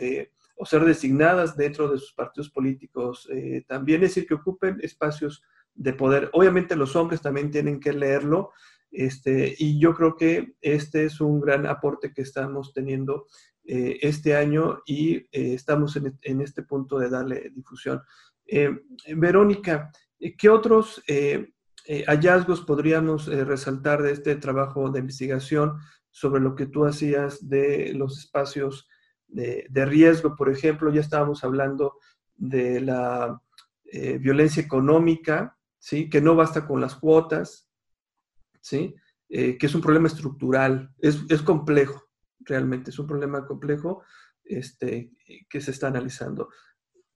[0.54, 3.28] o ser designadas dentro de sus partidos políticos.
[3.66, 5.42] también es decir, que ocupen espacios
[5.74, 6.30] de poder.
[6.32, 8.52] Obviamente los hombres también tienen que leerlo,
[8.90, 13.26] este, y yo creo que este es un gran aporte que estamos teniendo
[13.68, 18.00] eh, este año y eh, estamos en, este punto de darle difusión.
[18.46, 18.70] Eh,
[19.16, 19.90] Verónica,
[20.38, 21.02] ¿qué otros
[22.06, 25.78] hallazgos podríamos resaltar de este trabajo de investigación
[26.10, 28.88] sobre lo que tú hacías de los espacios
[29.26, 30.36] de, de riesgo?
[30.36, 31.98] Por ejemplo, ya estábamos hablando
[32.36, 33.40] de la
[34.20, 36.08] violencia económica, ¿sí?
[36.08, 37.65] que no basta con las cuotas,
[38.66, 38.96] ¿sí?
[39.28, 42.02] Eh, que es un problema estructural, es, complejo,
[42.40, 44.02] realmente, es un problema complejo
[44.44, 45.12] este,
[45.48, 46.48] que se está analizando.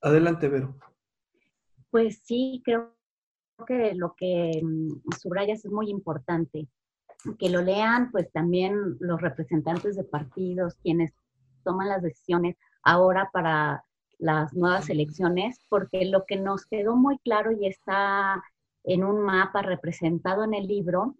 [0.00, 0.76] Adelante, Vero.
[1.90, 2.96] Pues sí, creo
[3.66, 6.68] que lo que mm, subrayas es muy importante.
[7.38, 11.12] Que lo lean, pues también los representantes de partidos, quienes
[11.64, 13.84] toman las decisiones ahora para
[14.18, 18.42] las nuevas elecciones, porque lo que nos quedó muy claro y está
[18.84, 21.16] en un mapa representado en el libro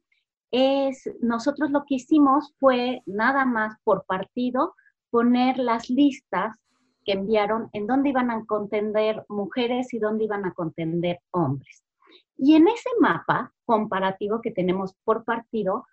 [0.51, 4.75] es, nosotros lo que hicimos fue nada más por partido
[5.11, 6.57] poner las listas
[7.05, 11.85] que enviaron en dónde iban a contender mujeres y dónde iban a contender hombres.
[12.37, 15.87] Y en ese mapa comparativo que tenemos por partido,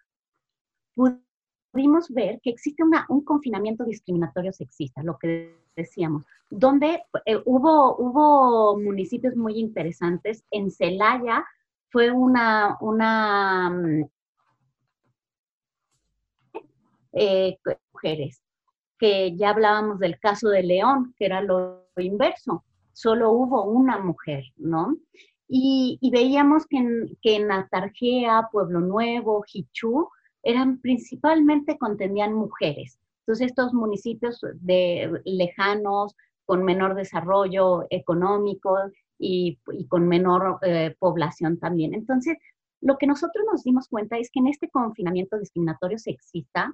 [1.71, 8.79] pudimos ver que existe un confinamiento discriminatorio sexista, lo que decíamos, donde eh, hubo, hubo
[8.79, 10.43] municipios muy interesantes.
[10.49, 11.45] En Celaya
[11.89, 14.05] fue una, una mm,
[17.17, 17.57] eh,
[17.93, 18.41] mujeres,
[18.99, 24.43] que ya hablábamos del caso de León, que era lo inverso, solo hubo una mujer,
[24.57, 24.97] ¿no?
[25.47, 30.09] Y, veíamos que en, que en Atarjea, Pueblo Nuevo, Jichú,
[30.43, 32.99] eran principalmente contenían mujeres.
[33.21, 36.15] Entonces estos municipios de lejanos,
[36.47, 38.77] con menor desarrollo económico
[39.19, 41.93] y, con menor eh, población también.
[41.93, 42.37] Entonces,
[42.79, 46.73] lo que nosotros nos dimos cuenta es que en este confinamiento discriminatorio sexista,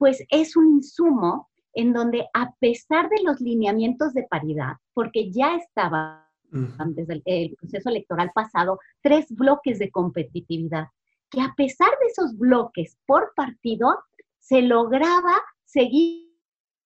[0.00, 5.56] pues es un insumo en donde a pesar de los lineamientos de paridad, porque ya
[5.56, 10.86] estaba desde el, proceso electoral pasado, tres bloques de competitividad,
[11.30, 13.98] que a pesar de esos bloques por partido,
[14.38, 15.36] se lograba
[15.66, 16.30] seguir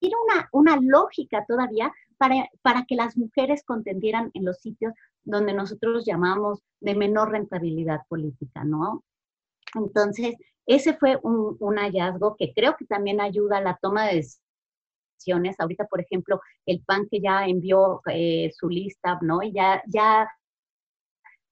[0.03, 6.05] una, una lógica todavía para, para, que las mujeres contendieran en los sitios donde nosotros
[6.05, 9.05] llamamos de menor rentabilidad política, ¿no?
[9.77, 10.35] Entonces,
[10.66, 14.24] ese fue un, un hallazgo que creo que también ayuda a la toma de
[15.59, 19.42] Ahorita, por ejemplo, el PAN que ya envió eh, su lista, ¿no?
[19.42, 20.29] Y ya, ya,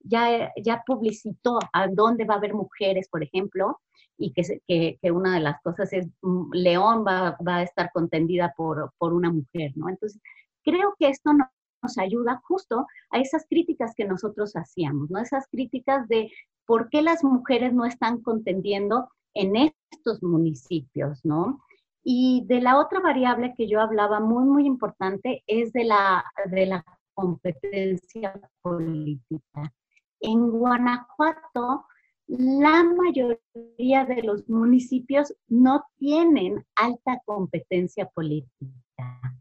[0.01, 3.81] ya, ya publicitó a dónde va a haber mujeres, por ejemplo,
[4.19, 7.91] y que, que, que una de las cosas es mm, León va, va, a estar
[7.93, 9.89] contendida por, por una mujer, ¿no?
[9.89, 10.21] Entonces,
[10.65, 11.49] creo que esto nos
[11.83, 15.19] nos ayuda justo a esas críticas que nosotros hacíamos, ¿no?
[15.19, 16.31] Esas críticas de
[16.67, 21.61] por qué las mujeres no están contendiendo en estos municipios, ¿no?
[22.05, 26.67] Y de la otra variable que yo hablaba muy, muy importante es de la, de
[26.67, 29.73] la competencia política.
[30.21, 31.87] En Guanajuato,
[32.27, 39.32] la mayoría de los municipios no tienen alta competencia política.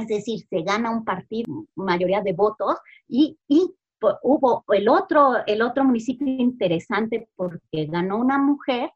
[0.00, 2.76] Es decir, se gana un partido, mayoría de votos,
[3.08, 3.74] y, y
[4.22, 8.90] hubo el otro, el otro municipio interesante porque ganó una mujer,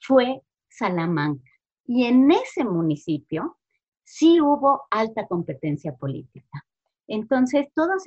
[0.00, 1.50] fue Salamanca.
[1.86, 3.58] Y en ese municipio
[4.04, 6.64] sí hubo alta competencia política.
[7.06, 8.04] Entonces, todas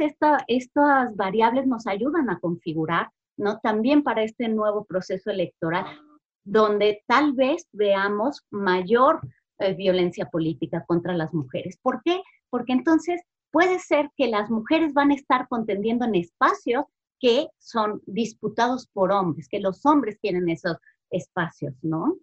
[0.47, 3.59] estas variables nos ayudan a configurar, ¿no?
[3.59, 5.85] También para este nuevo proceso electoral,
[6.43, 9.21] donde tal vez veamos mayor
[9.59, 11.77] eh, violencia política contra las mujeres.
[11.81, 12.21] ¿Por qué?
[12.49, 16.85] Porque entonces puede ser que las mujeres van a estar contendiendo en espacios
[17.19, 20.77] que son disputados por hombres, que los hombres quieren esos
[21.09, 22.17] espacios, ¿no?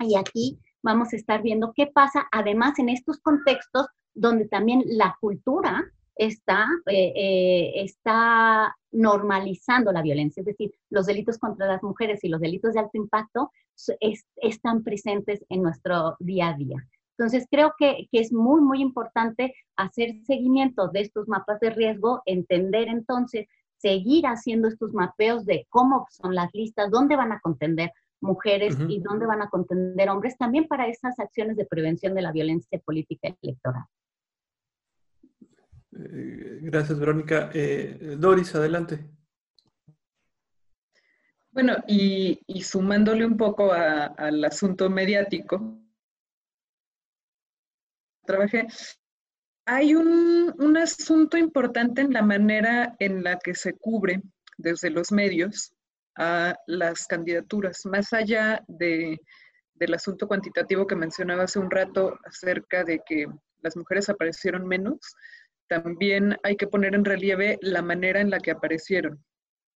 [0.00, 5.16] Y aquí vamos a estar viendo qué pasa, además en estos contextos donde también la
[5.20, 5.84] cultura
[6.16, 12.28] está, eh, eh, está normalizando la violencia, es decir, los delitos contra las mujeres y
[12.28, 13.50] los delitos de alto impacto
[14.36, 16.86] están presentes en nuestro día a día.
[17.22, 22.20] Entonces, creo que, que, es muy, muy importante hacer seguimiento de estos mapas de riesgo,
[22.26, 27.92] entender entonces, seguir haciendo estos mapeos de cómo son las listas, dónde van a contender,
[28.20, 32.32] mujeres y dónde van a contender hombres, también para esas acciones de prevención de la
[32.32, 33.84] violencia política electoral.
[35.92, 37.50] Eh, gracias, Verónica.
[37.54, 38.98] Eh, Doris, adelante.
[41.52, 45.81] Bueno, y, sumándole un poco al asunto mediático,
[48.24, 48.66] trabajé,
[49.66, 54.22] hay un, un asunto importante en la manera en la que se cubre
[54.58, 55.72] desde los medios
[56.16, 59.18] a las candidaturas, más allá de,
[59.74, 63.26] del asunto cuantitativo que mencionaba hace un rato acerca de que
[63.62, 64.98] las mujeres aparecieron menos,
[65.68, 69.24] también hay que poner en relieve la manera en la que aparecieron.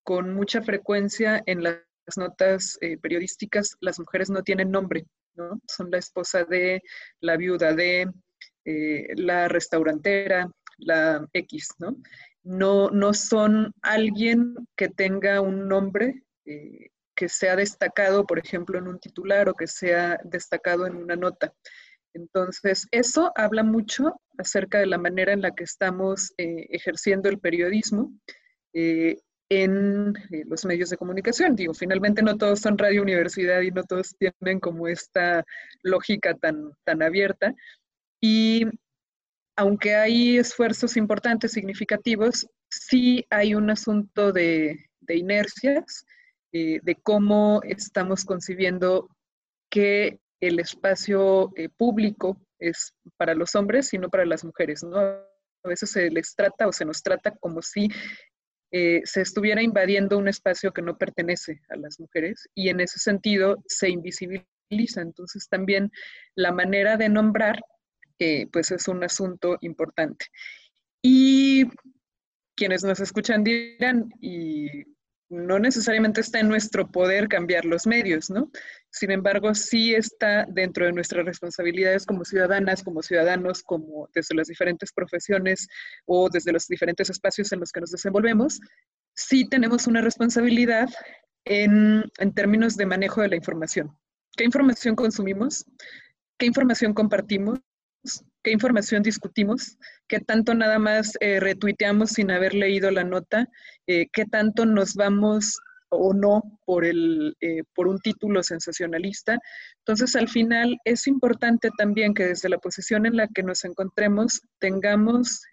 [0.03, 1.81] Con mucha frecuencia en las
[2.17, 5.05] notas eh, periodísticas las mujeres no tienen nombre,
[5.35, 5.59] ¿no?
[5.67, 6.81] Son la esposa de,
[7.19, 8.09] la viuda de,
[8.67, 11.97] eh, la restaurantera, la X, ¿no?
[12.43, 18.87] No, no son alguien que tenga un nombre eh, que sea destacado, por ejemplo, en
[18.87, 21.53] un titular o que sea destacado en una nota.
[22.13, 27.39] Entonces, eso habla mucho acerca de la manera en la que estamos eh, ejerciendo el
[27.39, 28.13] periodismo
[28.73, 29.17] eh,
[29.49, 30.13] en
[30.45, 31.55] los medios de comunicación.
[31.55, 35.43] Digo, finalmente no todos son radio universidad y no todos tienen como esta
[35.83, 37.53] lógica tan, tan abierta.
[38.21, 38.65] Y
[39.55, 46.05] aunque hay esfuerzos importantes, significativos, sí hay un asunto de, de inercias
[46.53, 49.09] eh, de cómo estamos concibiendo
[49.69, 54.97] que el espacio eh, público es para los hombres y no para las mujeres, ¿no?
[54.97, 57.89] A veces se les trata o se nos trata como si
[58.71, 62.99] eh, se estuviera invadiendo un espacio que no pertenece a las mujeres y en ese
[62.99, 65.01] sentido se invisibiliza.
[65.01, 65.91] Entonces también
[66.35, 67.59] la manera de nombrar
[68.51, 70.25] pues es un asunto importante.
[71.01, 71.65] Y
[72.55, 74.83] quienes nos escuchan dirán, ¿y
[75.29, 78.49] no necesariamente está en nuestro poder cambiar los medios, ¿no?
[78.89, 84.47] Sin embargo, sí está dentro de nuestras responsabilidades como ciudadanas, como ciudadanos, como desde las
[84.47, 85.67] diferentes profesiones
[86.05, 88.59] o desde los diferentes espacios en los que nos desenvolvemos,
[89.13, 90.89] sí tenemos una responsabilidad
[91.43, 93.97] en, en términos de manejo de la información.
[94.35, 95.65] ¿Qué información consumimos?
[96.37, 97.59] ¿Qué información compartimos?
[98.43, 99.77] Qué información discutimos,
[100.07, 103.49] qué tanto nada más eh, retuiteamos sin haber leído la nota,
[103.87, 109.37] eh, qué tanto nos vamos o no por, el, eh, por un título sensacionalista.
[109.79, 114.41] Entonces, al final es importante también que desde la posición en la que nos encontremos
[114.59, 115.43] tengamos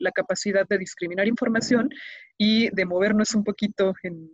[0.00, 1.90] la capacidad de discriminar información
[2.36, 4.28] y de movernos un poquito en,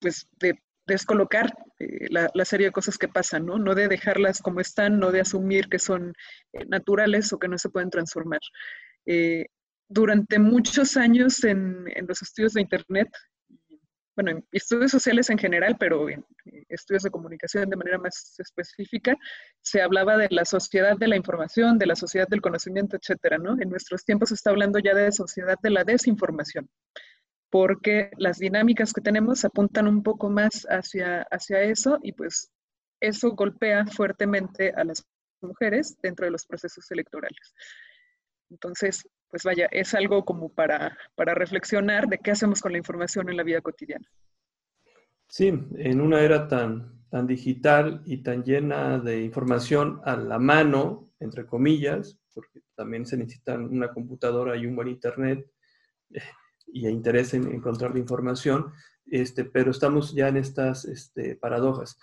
[0.00, 0.60] pues, de
[0.90, 3.74] descolocar eh, la, serie de cosas que pasan, ¿no?
[3.74, 6.12] De dejarlas como están, no de asumir que son
[6.52, 8.40] eh, naturales o que no se pueden transformar.
[9.06, 9.46] Eh,
[9.88, 13.08] durante muchos años en, los estudios de Internet,
[14.14, 16.24] bueno, en estudios sociales en general, pero en
[16.68, 19.16] estudios de comunicación de manera más específica,
[19.62, 23.60] se hablaba de la sociedad de la información, de la sociedad del conocimiento, etcétera, ¿no?
[23.60, 26.68] En nuestros tiempos se está hablando ya de sociedad de la desinformación
[27.50, 32.50] porque las dinámicas que tenemos apuntan un poco más hacia, hacia eso y pues
[33.00, 35.04] eso golpea fuertemente a las
[35.42, 37.54] mujeres dentro de los procesos electorales.
[38.50, 43.28] Entonces, pues vaya, es algo como para, para reflexionar de qué hacemos con la información
[43.30, 44.06] en la vida cotidiana.
[45.28, 45.46] Sí,
[45.76, 51.46] en una era tan, tan digital y tan llena de información a la mano, entre
[51.46, 55.46] comillas, porque también se necesita una computadora y un buen internet,
[56.72, 58.72] y interés en encontrar la información,
[59.06, 61.98] este, pero estamos ya en estas este, paradojas.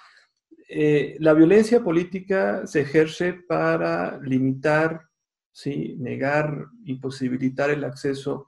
[0.70, 5.02] Eh, la violencia política se ejerce para limitar,
[5.52, 5.96] ¿sí?
[5.98, 8.48] negar, imposibilitar el acceso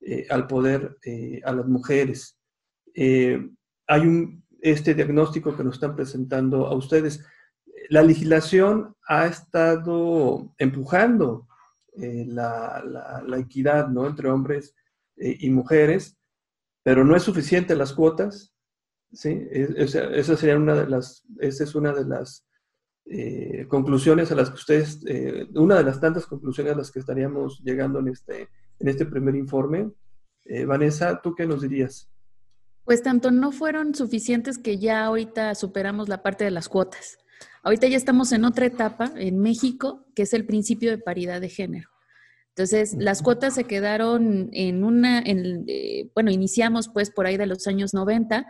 [0.00, 2.38] eh, al poder eh, a las mujeres.
[2.94, 7.24] hay un, este diagnóstico que nos están presentando a ustedes.
[7.90, 11.46] La legislación ha estado empujando
[11.96, 14.06] la, la, la, equidad ¿no?
[14.06, 14.74] entre hombres
[15.20, 16.16] eh, y mujeres,
[16.82, 18.54] pero no es suficiente las cuotas,
[19.12, 19.46] ¿sí?
[19.50, 22.46] esa, sería una de las, esa es una de las
[23.04, 27.00] eh, conclusiones a las que ustedes, eh, una de las tantas conclusiones a las que
[27.00, 28.48] estaríamos llegando en este,
[28.78, 29.90] en este primer informe.
[30.66, 32.10] Vanessa, ¿tú qué nos dirías?
[32.84, 37.18] Pues tanto no fueron suficientes que ya ahorita superamos la parte de las cuotas.
[37.62, 41.50] Ahorita ya estamos en otra etapa en México, que es el principio de paridad de
[41.50, 41.89] género.
[42.60, 47.46] Entonces, las cuotas se quedaron en una, en, eh, bueno, iniciamos pues por ahí de
[47.46, 48.46] los años 90,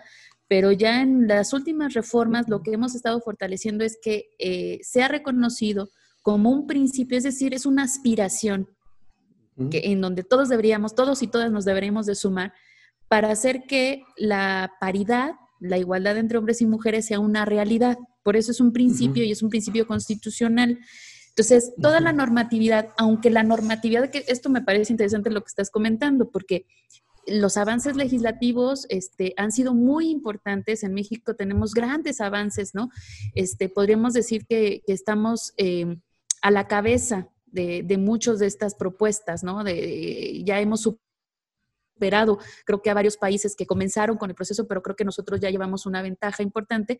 [0.49, 5.05] pero ya en las últimas reformas lo que hemos estado fortaleciendo es que eh, se
[5.05, 5.91] ha reconocido
[6.23, 8.67] como un principio, es decir, es una aspiración
[9.71, 12.53] que, en donde todos deberíamos, todos y todas nos deberíamos de sumar
[13.07, 17.97] para hacer que la paridad, la igualdad entre hombres y mujeres sea una realidad.
[18.25, 20.81] Por eso es un principio y es un principio constitucional.
[21.41, 25.71] Entonces, toda la normatividad, aunque la normatividad, que esto me parece interesante lo que estás
[25.71, 26.67] comentando, porque
[27.27, 30.83] los avances legislativos este, han sido muy importantes.
[30.83, 32.91] En México tenemos grandes avances, ¿no?
[33.35, 35.97] Este, podríamos decir que, estamos eh,
[36.43, 39.65] a la cabeza de, de muchas de estas propuestas, ¿no?
[39.65, 41.10] De, ya hemos superado,
[42.65, 45.51] creo que a varios países que comenzaron con el proceso, pero creo que nosotros ya
[45.51, 46.99] llevamos una ventaja importante,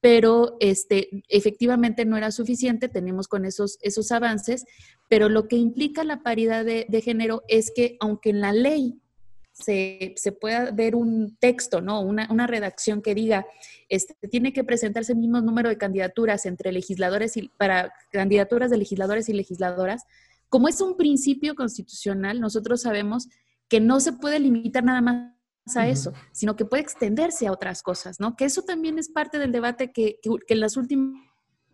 [0.00, 4.64] pero este, efectivamente no era suficiente, tenemos con esos, esos avances,
[5.08, 9.00] pero lo que implica la paridad de, género es que aunque en la ley
[9.52, 12.00] se, se, pueda ver un texto, ¿no?
[12.00, 13.46] Una, una, redacción que diga,
[13.88, 18.76] este, tiene que presentarse el mismo número de candidaturas entre legisladores y para candidaturas de
[18.76, 20.04] legisladores y legisladoras.
[20.48, 23.28] Como es un principio constitucional, nosotros sabemos
[23.68, 25.32] que no se puede limitar nada más
[25.74, 28.36] a eso, sino que puede extenderse a otras cosas, ¿no?
[28.36, 31.16] Que eso también es parte del debate que, en las últimas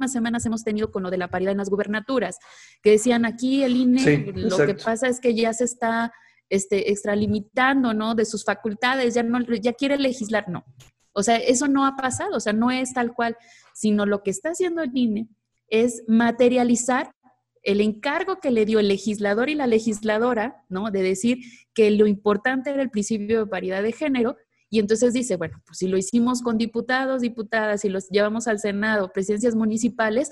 [0.07, 2.38] semanas hemos tenido con lo de la paridad en las gubernaturas,
[2.82, 6.12] que decían aquí el INE, lo que pasa es que ya se está
[6.49, 8.14] este, extralimitando, ¿no?
[8.14, 10.64] De sus facultades, ya, no, ya quiere legislar, no.
[11.12, 13.36] O sea, eso no ha pasado, o sea, no es tal cual,
[13.74, 15.28] sino lo que está haciendo el INE
[15.68, 17.14] es materializar
[17.63, 20.91] el encargo que le dio el legislador y la legisladora, ¿no?
[20.91, 21.39] De decir
[21.75, 24.37] que lo importante era el principio de paridad de género,
[24.73, 28.59] y entonces dice, bueno, pues si lo hicimos con diputados, diputadas, y los llevamos al
[28.59, 30.31] Senado, presidencias municipales,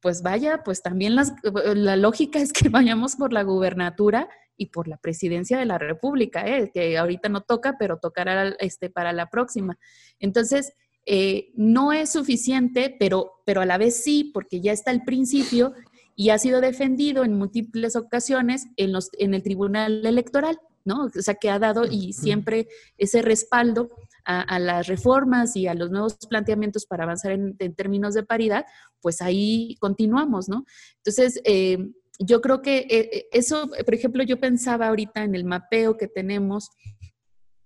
[0.00, 4.98] pues vaya, pues también la lógica es que vayamos por la gubernatura y por la
[4.98, 6.70] presidencia de la República, ¿eh?
[6.72, 9.78] que ahorita no toca, pero tocará este, para la próxima.
[10.18, 10.74] Entonces,
[11.06, 15.72] eh, no es suficiente, pero, pero a la vez sí, porque ya está el principio
[16.18, 20.58] y ha sido defendido en múltiples ocasiones en, los, en el Tribunal Electoral.
[20.84, 21.04] ¿no?
[21.04, 22.66] O sea, que ha dado y siempre
[22.96, 23.90] ese respaldo
[24.24, 28.64] a, las reformas y a los nuevos planteamientos para avanzar en, términos de paridad,
[29.00, 30.64] pues ahí continuamos, ¿no?
[30.96, 35.96] Entonces, eh, yo creo que eh, eso, por ejemplo, yo pensaba ahorita en el mapeo
[35.98, 36.70] que tenemos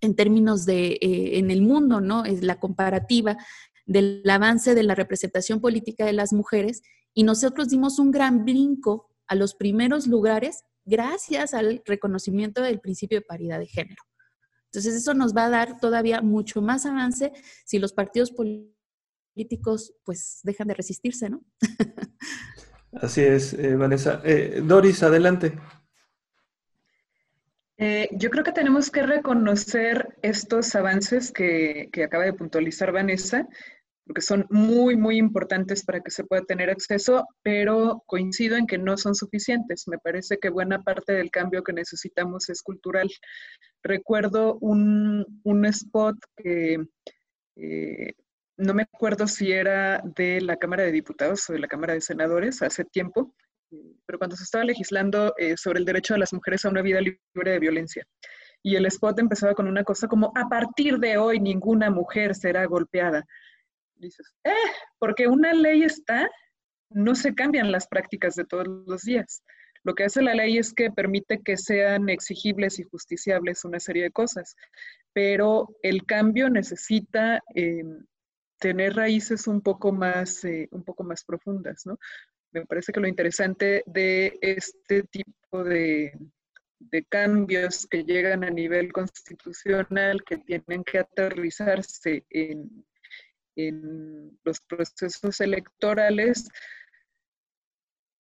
[0.01, 2.25] en términos de, eh, en el mundo, ¿no?
[2.25, 3.37] Es la comparativa
[3.87, 6.83] del avance de la representación política de las mujeres
[7.15, 13.19] y nosotros dimos un gran brinco a los primeros lugares gracias al reconocimiento del principio
[13.19, 14.03] de paridad de género.
[14.67, 17.33] Entonces eso nos va a dar todavía mucho más avance
[17.65, 21.45] si los partidos políticos pues dejan de resistirse, ¿no?
[22.93, 24.21] Así es, eh, Vanessa.
[24.25, 25.59] Eh, Doris, adelante.
[27.79, 33.49] Eh, yo creo que tenemos que reconocer estos avances que, que, acaba de puntualizar Vanessa
[34.07, 38.79] porque son muy, muy importantes para que se pueda tener acceso, pero coincido en que
[38.79, 39.85] no son suficientes.
[39.87, 43.09] Me parece que buena parte del cambio que necesitamos es cultural.
[43.83, 46.85] Recuerdo un, un spot que
[47.57, 48.15] eh,
[48.57, 52.01] no me acuerdo si era de la Cámara de Diputados o de la Cámara de
[52.01, 53.35] Senadores hace tiempo,
[54.05, 57.01] pero cuando se estaba legislando eh, sobre el derecho de las mujeres a una vida
[57.01, 58.05] libre de violencia.
[58.65, 62.65] Y el spot empezaba con una cosa como, a partir de hoy ninguna mujer será
[62.67, 63.25] golpeada
[64.03, 64.53] dices, eh,
[64.99, 66.29] porque una ley está,
[66.91, 69.43] no se cambian las prácticas de todos los días.
[69.85, 74.05] Lo que hace la ley es que permite que sean exigibles y justiciables una serie
[74.05, 74.55] de cosas,
[75.13, 78.05] pero el cambio necesita em,
[78.59, 81.99] tener raíces un poco más, eh, un poco más profundas, ¿no?
[82.53, 86.13] Me parece que lo interesante de este tipo de,
[86.79, 92.85] de cambios que llegan a nivel constitucional, que tienen que aterrizarse en,
[93.57, 96.49] en los procesos electorales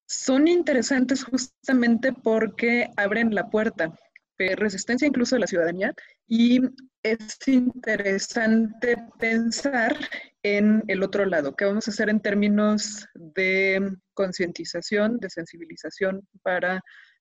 [0.07, 3.93] son interesantes justamente porque abren la puerta
[4.39, 5.95] de resistencia incluso de la ciudadanía
[6.27, 6.61] y
[7.03, 9.97] es interesante pensar
[10.43, 16.81] en el otro lado, qué vamos a hacer en términos de concientización, de sensibilización para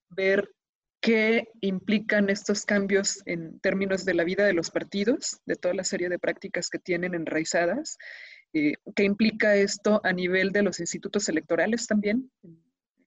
[0.09, 0.49] ver
[1.01, 5.83] qué implican estos cambios en términos de la vida de los partidos, de toda la
[5.83, 7.97] serie de prácticas que tienen enraizadas,
[8.53, 12.31] eh, qué implica esto a nivel de los institutos electorales también,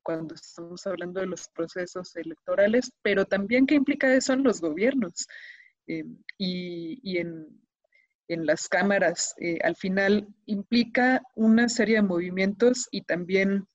[0.02, 5.26] cuando estamos hablando de los procesos electorales, pero también qué implica eso en los gobiernos
[5.86, 6.04] eh,
[6.36, 7.46] y, en,
[8.26, 9.34] las cámaras.
[9.38, 13.66] Eh, al final implica una serie de movimientos y también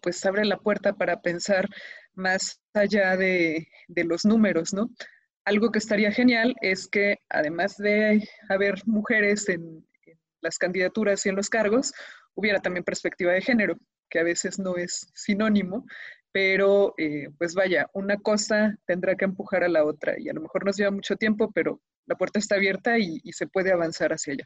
[0.00, 1.68] pues abre la puerta para pensar
[2.16, 4.90] más allá de, los números, ¿no?
[5.44, 9.86] Algo que estaría genial es que además de haber mujeres en,
[10.40, 11.92] las candidaturas y en los cargos,
[12.34, 13.76] hubiera también perspectiva de género,
[14.10, 15.86] que a veces no es sinónimo,
[16.30, 20.42] pero eh, pues vaya, una cosa tendrá que empujar a la otra y a lo
[20.42, 24.12] mejor nos lleva mucho tiempo, pero la puerta está abierta y, y se puede avanzar
[24.12, 24.44] hacia allá.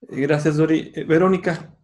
[0.00, 0.92] Gracias, Dori.
[0.94, 1.74] Eh, Verónica,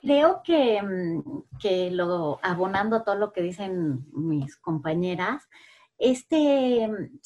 [0.00, 5.48] Creo que, mm, que lo, abonando todo lo que dicen mis compañeras,
[5.98, 7.18] este, mm,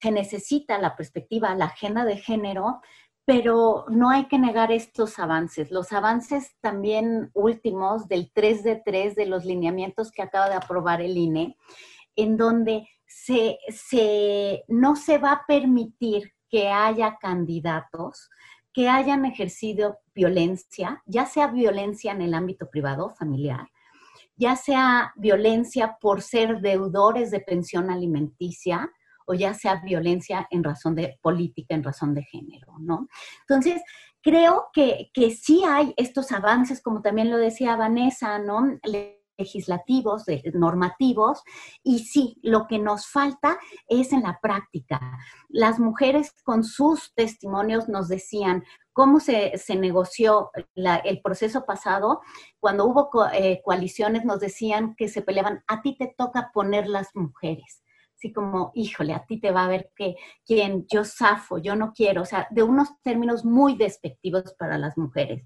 [0.00, 2.80] se necesita la perspectiva, la agenda de género,
[3.24, 5.70] pero no hay que negar estos avances.
[5.70, 11.00] Los avances también últimos del 3 de 3 de los lineamientos que acaba de aprobar
[11.00, 11.56] el INE,
[12.16, 18.28] en donde se, se, no se va a permitir que haya candidatos
[18.74, 23.68] que hayan ejercido violencia, ya sea violencia en el ámbito privado, familiar,
[24.36, 28.90] ya sea violencia por ser deudores de pensión alimenticia
[29.26, 33.08] o ya sea violencia en razón de política, en razón de género, ¿no?
[33.48, 33.80] Entonces,
[34.20, 38.78] creo que, que sí hay estos avances, como también lo decía Vanessa, ¿no?
[39.36, 41.42] Legislativos, normativos,
[41.82, 43.58] y sí, lo que nos falta
[43.88, 45.00] es en la práctica.
[45.48, 52.20] Las mujeres con sus testimonios nos decían cómo se, negoció el proceso pasado,
[52.60, 57.08] cuando hubo eh, coaliciones nos decían que se peleaban, a ti te toca poner las
[57.14, 57.82] mujeres
[58.16, 60.14] así como, híjole, a ti te va a ver que
[60.46, 64.96] quien yo zafo, yo no quiero, o sea, de unos términos muy despectivos para las
[64.96, 65.44] mujeres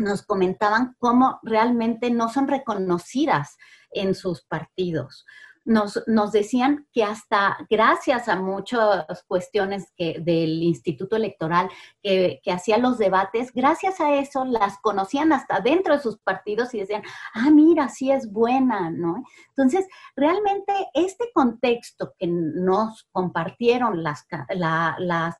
[0.00, 3.56] nos comentaban cómo realmente no son reconocidas
[3.90, 5.26] en sus partidos.
[5.66, 11.68] Nos, decían que hasta gracias a muchas cuestiones del Instituto Electoral
[12.02, 16.80] que, hacía los debates, gracias a eso las conocían hasta dentro de sus partidos y
[16.80, 17.02] decían,
[17.34, 19.22] ah, mira, sí es buena, ¿no?
[19.50, 19.86] Entonces,
[20.16, 24.24] realmente este contexto que nos compartieron las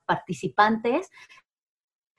[0.05, 1.11] participantes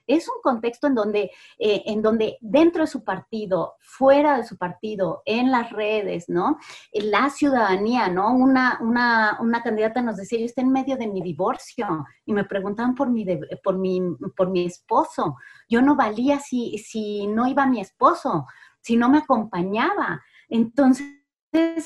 [0.06, 4.56] es un contexto en donde, eh, en donde dentro de su partido, fuera de su
[4.56, 6.58] partido, en las redes, ¿no?
[6.92, 8.34] La ciudadanía, ¿no?
[8.34, 12.44] Una, una, una candidata nos decía, yo estoy en medio de mi divorcio y me
[12.44, 13.26] preguntaban por mi,
[13.62, 14.00] por mi,
[14.36, 15.36] por mi esposo.
[15.68, 18.46] Yo no valía si, si no iba mi esposo,
[18.80, 20.20] si no me acompañaba.
[20.48, 21.21] Entonces,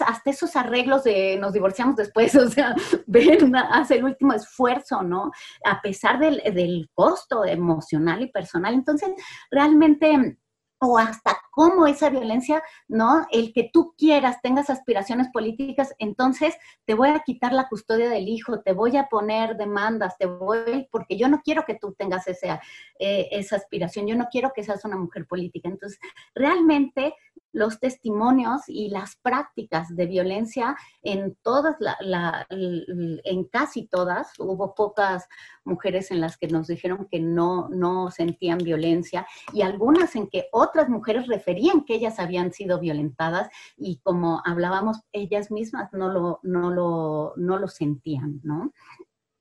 [0.01, 2.75] hasta esos arreglos de nos divorciamos después, o sea,
[3.07, 5.31] ven, hace el último esfuerzo, ¿no?
[5.65, 8.75] A pesar del, del costo emocional y personal.
[8.75, 9.11] Entonces,
[9.51, 10.39] realmente
[10.79, 13.27] o hasta cómo esa violencia, ¿no?
[13.31, 16.55] El que tú quieras, tengas aspiraciones políticas, entonces
[16.85, 20.87] te voy a quitar la custodia del hijo, te voy a poner demandas, te voy,
[20.91, 22.61] porque yo no quiero que tú tengas ese,
[22.99, 25.69] eh, esa aspiración, yo no quiero que seas una mujer política.
[25.69, 25.99] Entonces,
[26.35, 27.15] realmente
[27.57, 35.27] los testimonios y las prácticas de violencia en todas, la, en casi todas, hubo pocas
[35.65, 40.49] mujeres en las que nos dijeron que no, no sentían violencia y algunas en que
[40.53, 43.49] otras mujeres referían que ellas habían sido violentadas
[43.79, 48.75] y como hablábamos, ellas mismas no lo, no lo, no lo sentían, ¿no?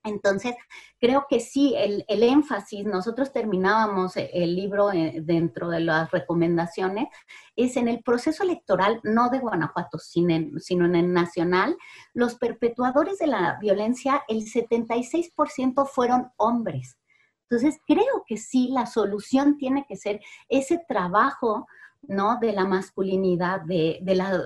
[0.06, 0.56] Entonces,
[1.00, 7.08] creo que sí, el, énfasis, nosotros terminábamos e, el libro eh, dentro de las recomendaciones,
[7.56, 11.76] es en el proceso electoral, no de Guanajuato, sino en, sino en el nacional,
[12.14, 16.98] los perpetuadores de la violencia, el 76% fueron hombres.
[17.50, 21.68] Entonces, creo que sí, la solución tiene que ser ese trabajo
[22.08, 22.40] ¿no?
[22.40, 24.00] De la masculinidad, de,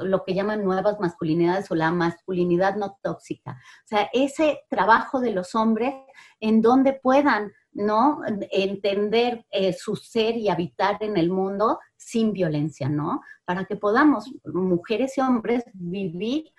[0.03, 3.51] lo que llaman nuevas masculinidades o la masculinidad no tóxica.
[3.51, 5.93] O sea, ese trabajo de los hombres
[6.39, 8.22] en donde puedan, ¿no?
[8.51, 13.22] Entender eh, su ser y habitar en el mundo sin violencia, ¿no?
[13.45, 16.51] Para que podamos, mujeres y hombres, vivir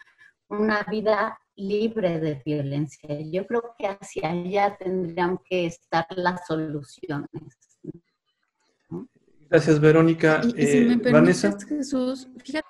[0.49, 3.21] una vida libre de violencia.
[3.31, 7.70] Yo creo que hacia allá tendrían que estar las soluciones.
[9.51, 10.41] Gracias, Verónica.
[10.57, 11.59] Y, si me eh, Vanessa.
[11.69, 12.69] Jesús, fíjate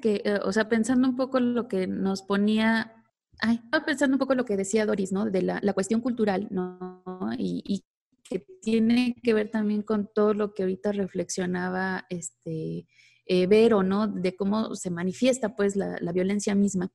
[0.00, 2.94] que, eh, o sea, pensando un poco lo que nos ponía,
[3.40, 5.30] ay, estaba pensando un poco lo que decía Doris, ¿no?
[5.30, 7.02] De la, cuestión cultural, ¿no?
[7.38, 7.84] Y,
[8.24, 12.86] que tiene que ver también con todo lo que ahorita reflexionaba este
[13.26, 14.06] eh, Vero, ¿no?
[14.06, 16.90] De cómo se manifiesta, pues, la, la violencia misma.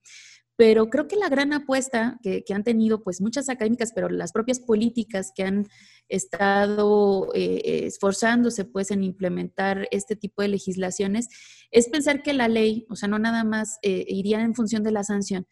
[0.58, 4.60] Pero creo que la gran apuesta que, han tenido pues muchas académicas, pero las propias
[4.60, 5.68] políticas que han
[6.10, 11.30] estado eh, eh, esforzándose pues en implementar este tipo de legislaciones,
[11.70, 14.92] es pensar que la ley, o sea, no nada más eh, iría en función de
[14.92, 15.48] la sanción,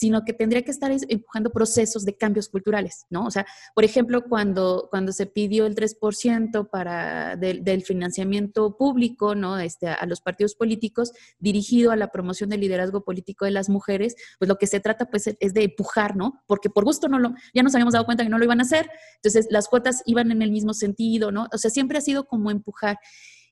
[0.00, 3.26] sino que tendría que estar empujando procesos de cambios culturales, ¿no?
[3.26, 3.44] O sea,
[3.74, 9.58] por ejemplo, cuando, cuando se pidió el 3% para, del, financiamiento público, ¿no?
[9.58, 14.16] Este, a los partidos políticos dirigido a la promoción del liderazgo político de las mujeres,
[14.38, 16.42] pues lo que se trata pues es de empujar, ¿no?
[16.46, 18.62] Porque por gusto no lo, ya nos habíamos dado cuenta que no lo iban a
[18.62, 21.46] hacer, entonces las cuotas iban en el mismo sentido, ¿no?
[21.52, 22.98] O sea, siempre ha sido como empujar.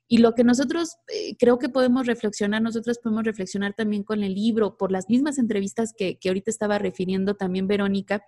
[0.08, 4.34] Y lo que nosotros eh, creo que podemos reflexionar, nosotros podemos reflexionar también con el
[4.34, 8.24] libro, por las mismas entrevistas que, que ahorita estaba refiriendo también Verónica,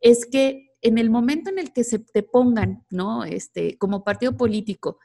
[0.00, 3.24] es que en el momento en el que se te pongan, ¿no?
[3.24, 4.98] Este, como partido político,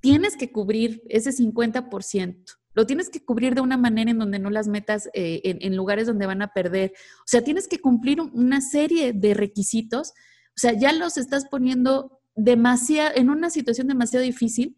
[0.00, 2.44] tienes que cubrir ese 50%.
[2.74, 5.76] Lo tienes que cubrir de una manera en donde no las metas eh, en, en,
[5.76, 6.92] lugares donde van a perder.
[7.20, 10.10] O sea, tienes que cumplir una serie de requisitos.
[10.10, 14.76] O sea, ya los estás poniendo demasiado, en una situación demasiado difícil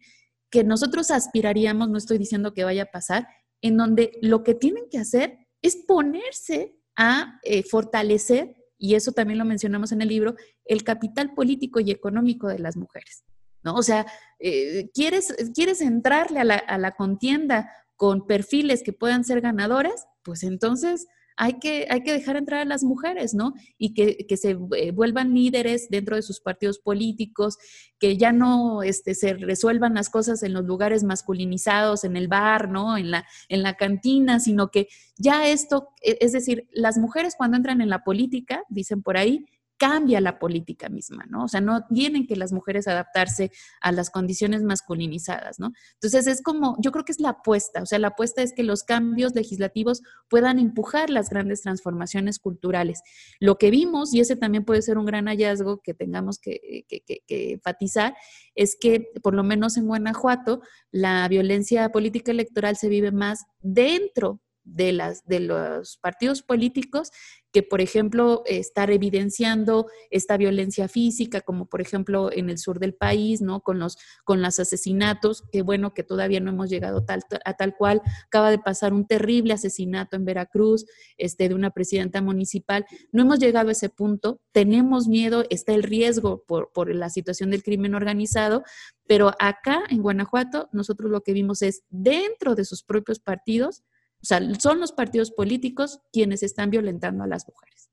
[0.49, 3.27] que nosotros aspiraríamos, no estoy diciendo que vaya a pasar,
[3.61, 9.39] en donde lo que tienen que hacer es ponerse a eh, fortalecer, y eso también
[9.39, 10.35] lo mencionamos en el libro,
[10.65, 13.23] el capital político y económico de las mujeres.
[13.63, 13.75] ¿no?
[13.75, 14.05] O sea,
[14.39, 20.05] eh, ¿quieres, ¿quieres entrarle a la, a la contienda con perfiles que puedan ser ganadores?
[20.23, 23.53] Pues entonces hay que, hay que dejar entrar a las mujeres, ¿no?
[23.77, 27.57] Y que, se eh, vuelvan líderes dentro de sus partidos políticos,
[27.99, 32.69] que ya no este, se resuelvan las cosas en los lugares masculinizados, en el bar,
[32.69, 32.97] ¿no?
[32.97, 37.55] En la, en la cantina, sino que ya esto, e, es decir, las mujeres cuando
[37.55, 39.45] entran en la política, dicen por ahí,
[39.77, 41.43] cambia la política misma, ¿no?
[41.43, 43.51] O sea, no tienen que las mujeres adaptarse
[43.81, 45.71] a las condiciones masculinizadas, ¿no?
[45.93, 48.63] Entonces es como, yo creo que es la apuesta, o sea, la apuesta es que
[48.63, 53.01] los cambios legislativos puedan empujar las grandes transformaciones culturales.
[53.39, 57.01] Lo que vimos, y ese también puede ser un gran hallazgo que tengamos que, que,
[57.01, 58.15] que, que enfatizar,
[58.55, 60.61] es que por lo menos en Guanajuato
[60.91, 67.11] la violencia política electoral se vive más dentro de, las, de los partidos políticos
[67.57, 72.93] que, por ejemplo, estar evidenciando esta violencia física, como por ejemplo en el sur del
[72.93, 73.61] país, ¿no?
[73.61, 77.75] Con los, con los asesinatos, que bueno que todavía no hemos llegado tal, a tal
[77.75, 78.03] cual.
[78.27, 80.85] Acaba de pasar un terrible asesinato en Veracruz,
[81.17, 82.85] este, de una presidenta municipal.
[83.11, 87.49] No hemos llegado a ese punto, tenemos miedo, está el riesgo por, por la situación
[87.49, 88.61] del crimen organizado,
[89.07, 93.81] pero acá en Guanajuato nosotros lo que vimos es dentro de sus propios partidos,
[94.21, 97.89] o sea, son los partidos políticos quienes están violentando a las mujeres.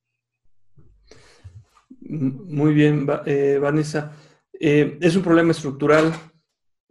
[2.00, 4.12] Muy bien, eh, Vanessa.
[4.52, 6.12] Eh, es un problema estructural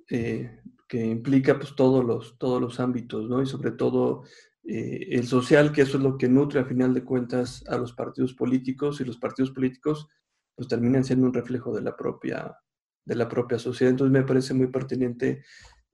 [0.09, 3.41] eh, que implica pues, todos, los, todos los ámbitos, ¿no?
[3.41, 4.23] Y sobre todo
[4.65, 8.33] el social, que eso es lo que nutre a final de cuentas a los partidos
[8.33, 10.07] políticos y los partidos políticos
[10.55, 12.55] pues terminan siendo un reflejo de la propia,
[13.03, 13.91] de la propia sociedad.
[13.91, 15.43] Entonces me parece muy pertinente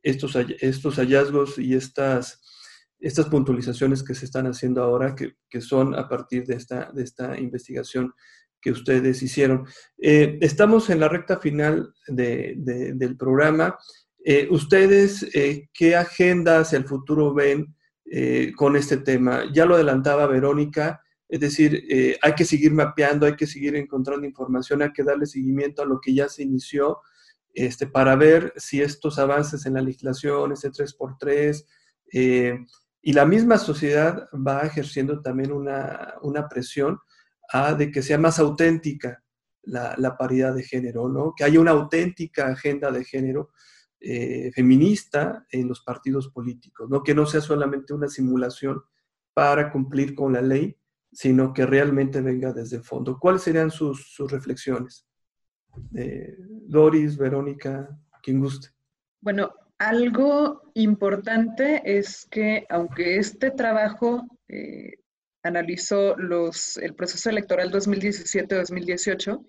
[0.03, 2.43] estos, estos hallazgos y estas
[2.99, 7.39] estas puntualizaciones que se están haciendo ahora, que, son a partir de esta, de esta
[7.39, 8.13] investigación
[8.61, 9.65] que ustedes hicieron.
[9.97, 13.77] Eh, estamos en la recta final del programa.
[14.23, 17.75] Eh, ¿Ustedes eh, qué agenda hacia el futuro ven
[18.55, 19.43] con este tema?
[19.53, 24.81] Ya lo adelantaba Verónica, es decir, hay que seguir mapeando, hay que seguir encontrando información,
[24.81, 26.97] hay que darle seguimiento a lo que ya se inició
[27.53, 31.65] este, para ver si estos avances en la legislación, ese 3x3,
[33.01, 36.99] y la misma sociedad va ejerciendo también una, presión
[37.51, 39.23] a de que sea más auténtica
[39.63, 41.33] la, paridad de género, ¿no?
[41.35, 43.51] Que haya una auténtica agenda de género
[43.99, 47.03] eh, feminista en los partidos políticos, ¿no?
[47.03, 48.81] Que no sea solamente una simulación
[49.33, 50.75] para cumplir con la ley,
[51.11, 53.17] sino que realmente venga desde el fondo.
[53.17, 55.07] ¿Cuáles serían sus, reflexiones?
[55.95, 56.35] Eh,
[56.67, 57.89] Doris, Verónica,
[58.21, 58.69] quien guste.
[59.21, 64.95] Bueno, algo importante es que aunque este trabajo eh,
[65.41, 69.45] analizó los, el proceso electoral 2017-2018,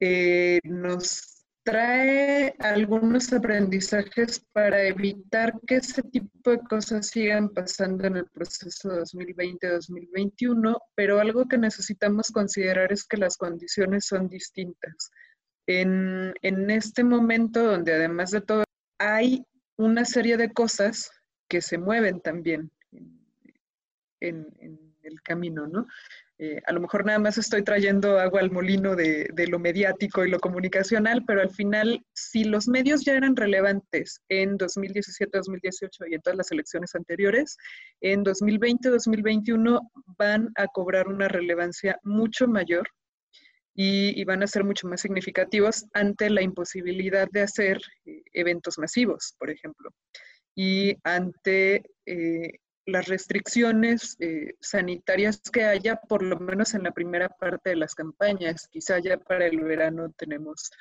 [0.00, 8.16] eh, nos trae algunos aprendizajes para evitar que ese tipo de cosas sigan pasando en
[8.16, 15.10] el proceso 2020-2021, pero algo que necesitamos considerar es que las condiciones son distintas.
[15.66, 18.64] En, en, este momento donde además de todo
[18.98, 19.44] hay
[19.76, 21.10] una serie de cosas
[21.48, 22.70] que se mueven también
[24.20, 24.46] en,
[25.02, 25.86] el camino, ¿no?
[26.40, 30.30] Eh, a lo mejor nada más estoy trayendo agua al molino de, lo mediático y
[30.30, 36.14] lo comunicacional, pero al final, si los medios ya eran relevantes en 2017, 2018 y
[36.14, 37.56] en todas las elecciones anteriores,
[38.02, 42.86] en 2020, 2021 van a cobrar una relevancia mucho mayor
[43.80, 49.36] y, van a ser mucho más significativos ante la imposibilidad de hacer eh, eventos masivos,
[49.38, 49.90] por ejemplo,
[50.56, 57.28] y ante eh, las restricciones eh, sanitarias que haya, por lo menos en la primera
[57.28, 58.66] parte de las campañas.
[58.68, 60.72] Quizá ya para el verano tenemos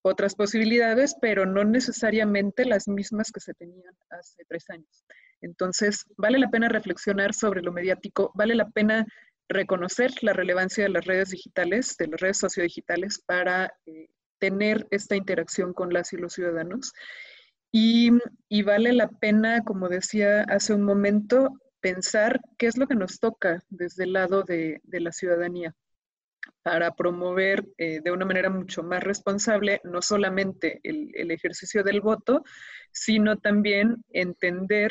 [0.00, 5.04] otras posibilidades, pero no necesariamente las mismas que se tenían hace tres años.
[5.42, 9.06] Entonces, vale la pena reflexionar sobre lo mediático, vale la pena
[9.48, 15.16] reconocer la relevancia de las redes digitales, de las redes sociodigitales, para eh, tener esta
[15.16, 16.92] interacción con las y los ciudadanos.
[17.72, 18.10] Y,
[18.62, 23.62] vale la pena, como decía hace un momento, pensar qué es lo que nos toca
[23.68, 25.74] desde el lado de, la ciudadanía
[26.62, 32.42] para promover eh, de una manera mucho más responsable no solamente el, ejercicio del voto,
[32.92, 34.90] sino también entender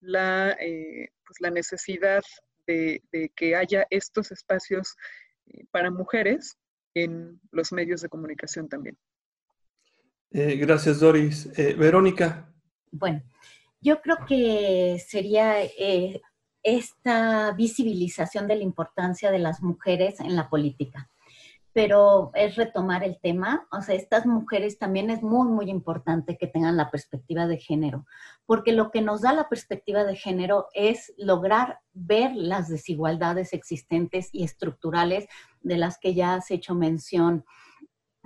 [0.00, 2.22] la, eh, pues la necesidad
[2.70, 4.96] de, que haya estos espacios
[5.46, 6.58] eh, para mujeres
[6.94, 8.96] en los medios de comunicación también.
[10.32, 11.46] Eh, gracias, Doris.
[11.58, 12.52] Eh, Verónica.
[12.90, 13.22] Bueno,
[13.80, 15.56] yo creo que sería
[16.62, 21.08] esta visibilización de la importancia de las mujeres en la política
[21.72, 23.66] pero es retomar el tema.
[23.70, 28.06] O sea, estas mujeres también es muy, muy importante que tengan la perspectiva de género,
[28.46, 34.30] porque lo que nos da la perspectiva de género es lograr ver las desigualdades existentes
[34.32, 35.26] y estructurales
[35.60, 37.44] de las que ya has hecho mención.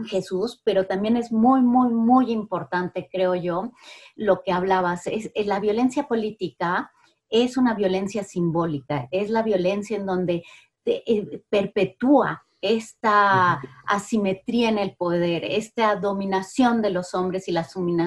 [0.07, 3.71] Jesús, pero también es muy, muy, muy importante, creo yo,
[4.17, 6.91] lo que hablabas, es, la violencia política
[7.31, 10.43] es una violencia simbólica, es la violencia en donde
[10.85, 17.67] eh, perpetúa esta asimetría en el poder, esta dominación de los hombres y la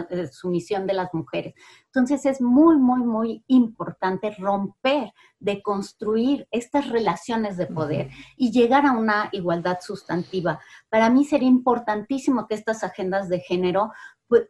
[0.09, 1.53] eh, sumisión de las mujeres.
[1.85, 8.87] Entonces es muy, muy, muy importante romper, de construir estas relaciones de poder y llegar
[8.87, 10.59] a una igualdad sustantiva.
[10.89, 13.91] Para mí sería importantísimo que estas agendas de género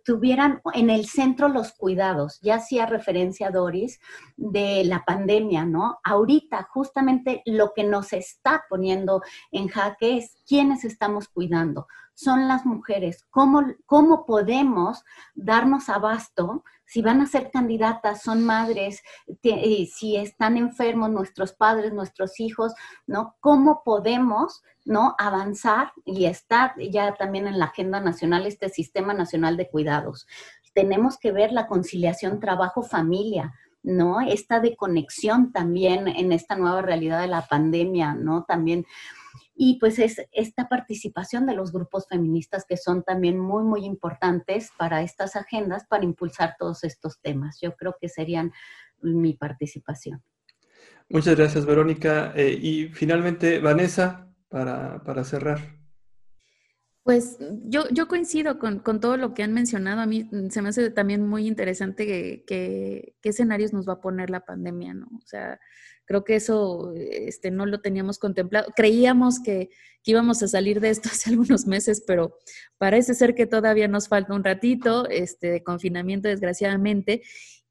[0.03, 2.39] tuvieran en el centro los cuidados.
[2.41, 3.99] Ya hacía referencia Doris
[4.35, 5.99] de la pandemia, ¿no?
[6.03, 9.21] Ahorita justamente lo que nos está poniendo
[9.51, 11.87] en jaque es quiénes estamos cuidando.
[12.13, 13.25] Son las mujeres.
[13.29, 15.03] ¿Cómo, cómo podemos
[15.35, 16.63] darnos abasto?
[16.87, 19.03] Si van a ser candidatas, son madres,
[19.41, 22.73] si están enfermos nuestros padres, nuestros hijos,
[23.05, 23.35] ¿no?
[23.39, 25.15] ¿Cómo podemos ¿no?
[25.19, 30.27] Avanzar y está ya también en la agenda nacional este Sistema Nacional de Cuidados.
[30.73, 34.21] Tenemos que ver la conciliación trabajo-familia, ¿no?
[34.21, 38.45] Esta de conexión también en esta nueva realidad de la pandemia, ¿no?
[38.45, 38.85] También.
[39.59, 44.69] Y pues es esta participación de los grupos feministas que son también muy, muy importantes
[44.77, 47.59] para estas agendas, para impulsar todos estos temas.
[47.59, 48.51] Yo creo que serían
[49.01, 50.23] mi participación.
[51.09, 52.33] Muchas gracias, Verónica.
[52.35, 55.76] Eh, y finalmente, Vanessa, para, para cerrar?
[57.07, 60.01] Pues yo, yo coincido con, con, todo lo que han mencionado.
[60.01, 62.43] A mí se me hace también muy interesante que,
[63.21, 65.07] qué escenarios nos va a poner la pandemia, ¿no?
[65.15, 65.57] O sea,
[66.03, 68.73] creo que eso este, no lo teníamos contemplado.
[68.75, 69.69] Creíamos que,
[70.03, 72.37] que, íbamos a salir de esto hace algunos meses, pero
[72.77, 77.21] parece ser que todavía nos falta un ratito este, de confinamiento, desgraciadamente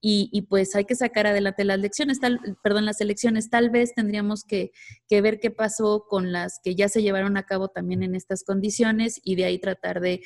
[0.01, 3.51] y, pues hay que sacar adelante las lecciones, tal, perdón, las elecciones.
[3.51, 4.71] Tal vez tendríamos que,
[5.11, 9.21] ver qué pasó con las que ya se llevaron a cabo también en estas condiciones
[9.25, 10.21] y de ahí tratar de,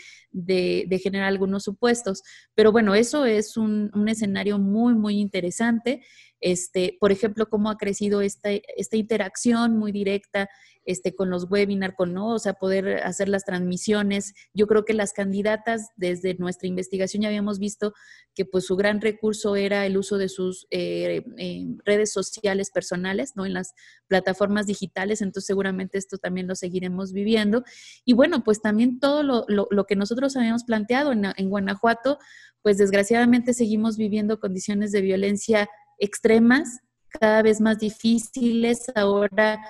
[1.03, 2.23] generar algunos supuestos.
[2.55, 6.03] Pero bueno, eso es un, un escenario muy, muy interesante.
[6.41, 8.51] Este, por ejemplo, cómo ha crecido esta,
[8.93, 10.49] interacción muy directa
[10.87, 12.35] este, con los webinars, con, ¿no?
[12.35, 14.35] O sea, poder hacer las transmisiones.
[14.55, 17.93] Yo creo que las candidatas, desde nuestra investigación ya habíamos visto
[18.35, 23.33] que pues su gran recurso era el uso de sus eh, eh, redes sociales personales,
[23.37, 23.45] ¿no?
[23.45, 23.75] En las
[24.07, 27.63] plataformas digitales, entonces seguramente esto también lo seguiremos viviendo.
[28.07, 32.19] Y bueno, pues también todo lo, que nosotros habíamos planteado en Guanajuato,
[32.63, 35.69] pues desgraciadamente seguimos viviendo condiciones de violencia
[36.01, 38.91] extremas, cada vez más difíciles.
[38.95, 39.61] Ahora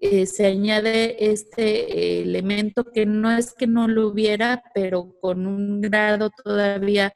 [0.00, 5.80] eh, se añade este elemento que no es que no lo hubiera, pero con un
[5.80, 7.12] grado todavía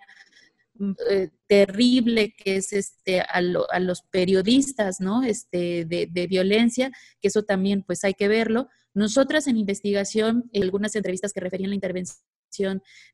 [0.75, 5.23] mm, eh, terrible que es este a, los periodistas, ¿no?
[5.23, 6.91] Este de, de, violencia,
[7.21, 8.69] que eso también pues hay que verlo.
[8.95, 12.30] Nosotras en investigación, en algunas entrevistas que referían la intervención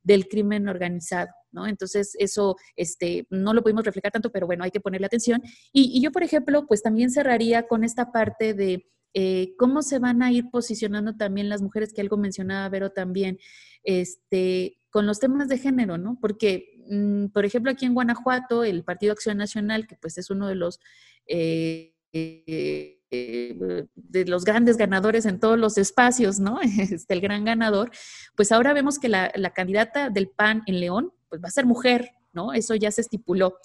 [0.02, 1.66] del crimen organizado, ¿no?
[1.66, 5.42] Entonces, eso este, no lo pudimos reflejar tanto, pero bueno, hay que ponerle atención.
[5.72, 10.22] Y, yo, por ejemplo, pues también cerraría con esta parte de eh, cómo se van
[10.22, 13.38] a ir posicionando también las mujeres, que algo mencionaba Vero también,
[13.82, 16.18] este, con los temas de género, ¿no?
[16.20, 20.48] Porque, mm, por ejemplo, aquí en Guanajuato, el Partido Acción Nacional, que pues es uno
[20.48, 20.80] de los...
[21.26, 23.54] Eh, eh,
[23.94, 26.60] de los grandes ganadores en todos los espacios, ¿no?
[26.78, 27.90] Este, el gran ganador,
[28.34, 32.10] pues ahora vemos que la, candidata del PAN en León, pues va a ser mujer,
[32.32, 32.52] ¿no?
[32.52, 33.58] Eso ya se estipuló.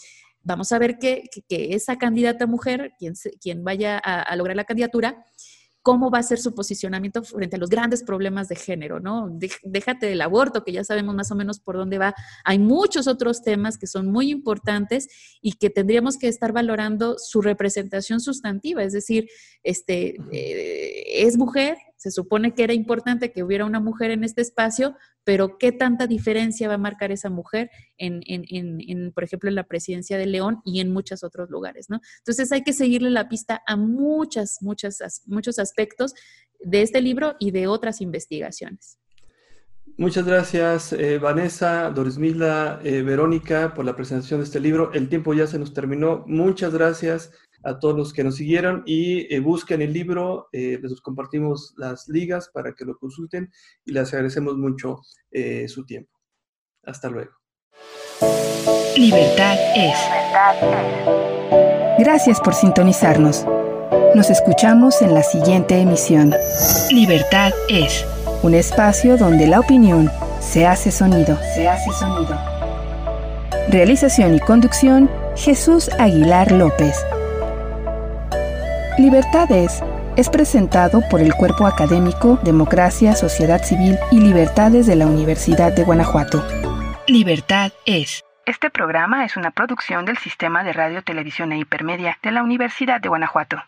[0.43, 2.93] Vamos a ver que, esa candidata mujer,
[3.39, 5.24] quien vaya a lograr la candidatura,
[5.82, 9.36] cómo va a ser su posicionamiento frente a los grandes problemas de género, ¿no?
[9.63, 12.13] Déjate del aborto, que ya sabemos más o menos por dónde va.
[12.43, 15.07] Hay muchos otros temas que son muy importantes
[15.41, 19.27] y que tendríamos que estar valorando su representación sustantiva, es decir,
[19.63, 24.41] este, eh, es mujer, se supone que era importante que hubiera una mujer en este
[24.41, 29.56] espacio, pero ¿qué tanta diferencia va a marcar esa mujer en, en, por ejemplo, en
[29.56, 32.02] la presidencia de León y en muchos otros lugares, ¿no?
[32.18, 36.16] Entonces hay que seguirle la pista a muchas, muchas, muchos aspectos
[36.60, 38.97] de este libro y de otras investigaciones.
[39.95, 44.91] Muchas gracias, eh, Vanessa, Doris Mila, eh, Verónica, por la presentación de este libro.
[44.93, 46.24] El tiempo ya se nos terminó.
[46.26, 47.32] Muchas gracias
[47.64, 52.07] a todos los que nos siguieron y eh, busquen el libro, eh, les compartimos las
[52.07, 53.51] ligas para que lo consulten
[53.86, 55.01] y les agradecemos mucho
[55.32, 56.12] eh, su tiempo.
[56.84, 57.32] Hasta luego.
[58.97, 59.95] Libertad es.
[61.99, 63.45] Gracias por sintonizarnos.
[64.16, 66.34] Nos escuchamos en la siguiente emisión.
[66.91, 68.05] Libertad es
[68.43, 70.09] un espacio donde la opinión
[70.39, 71.38] se hace sonido.
[71.53, 72.38] Se hace sonido.
[73.70, 76.97] Realización y conducción Jesús Aguilar López.
[78.97, 79.81] Libertades
[80.17, 85.85] es presentado por el Cuerpo Académico Democracia, Sociedad Civil y Libertades de la Universidad de
[85.85, 86.43] Guanajuato.
[87.07, 88.21] Libertad es.
[88.45, 92.99] Este programa es una producción del Sistema de Radio, Televisión e Hipermedia de la Universidad
[92.99, 93.63] de Guanajuato.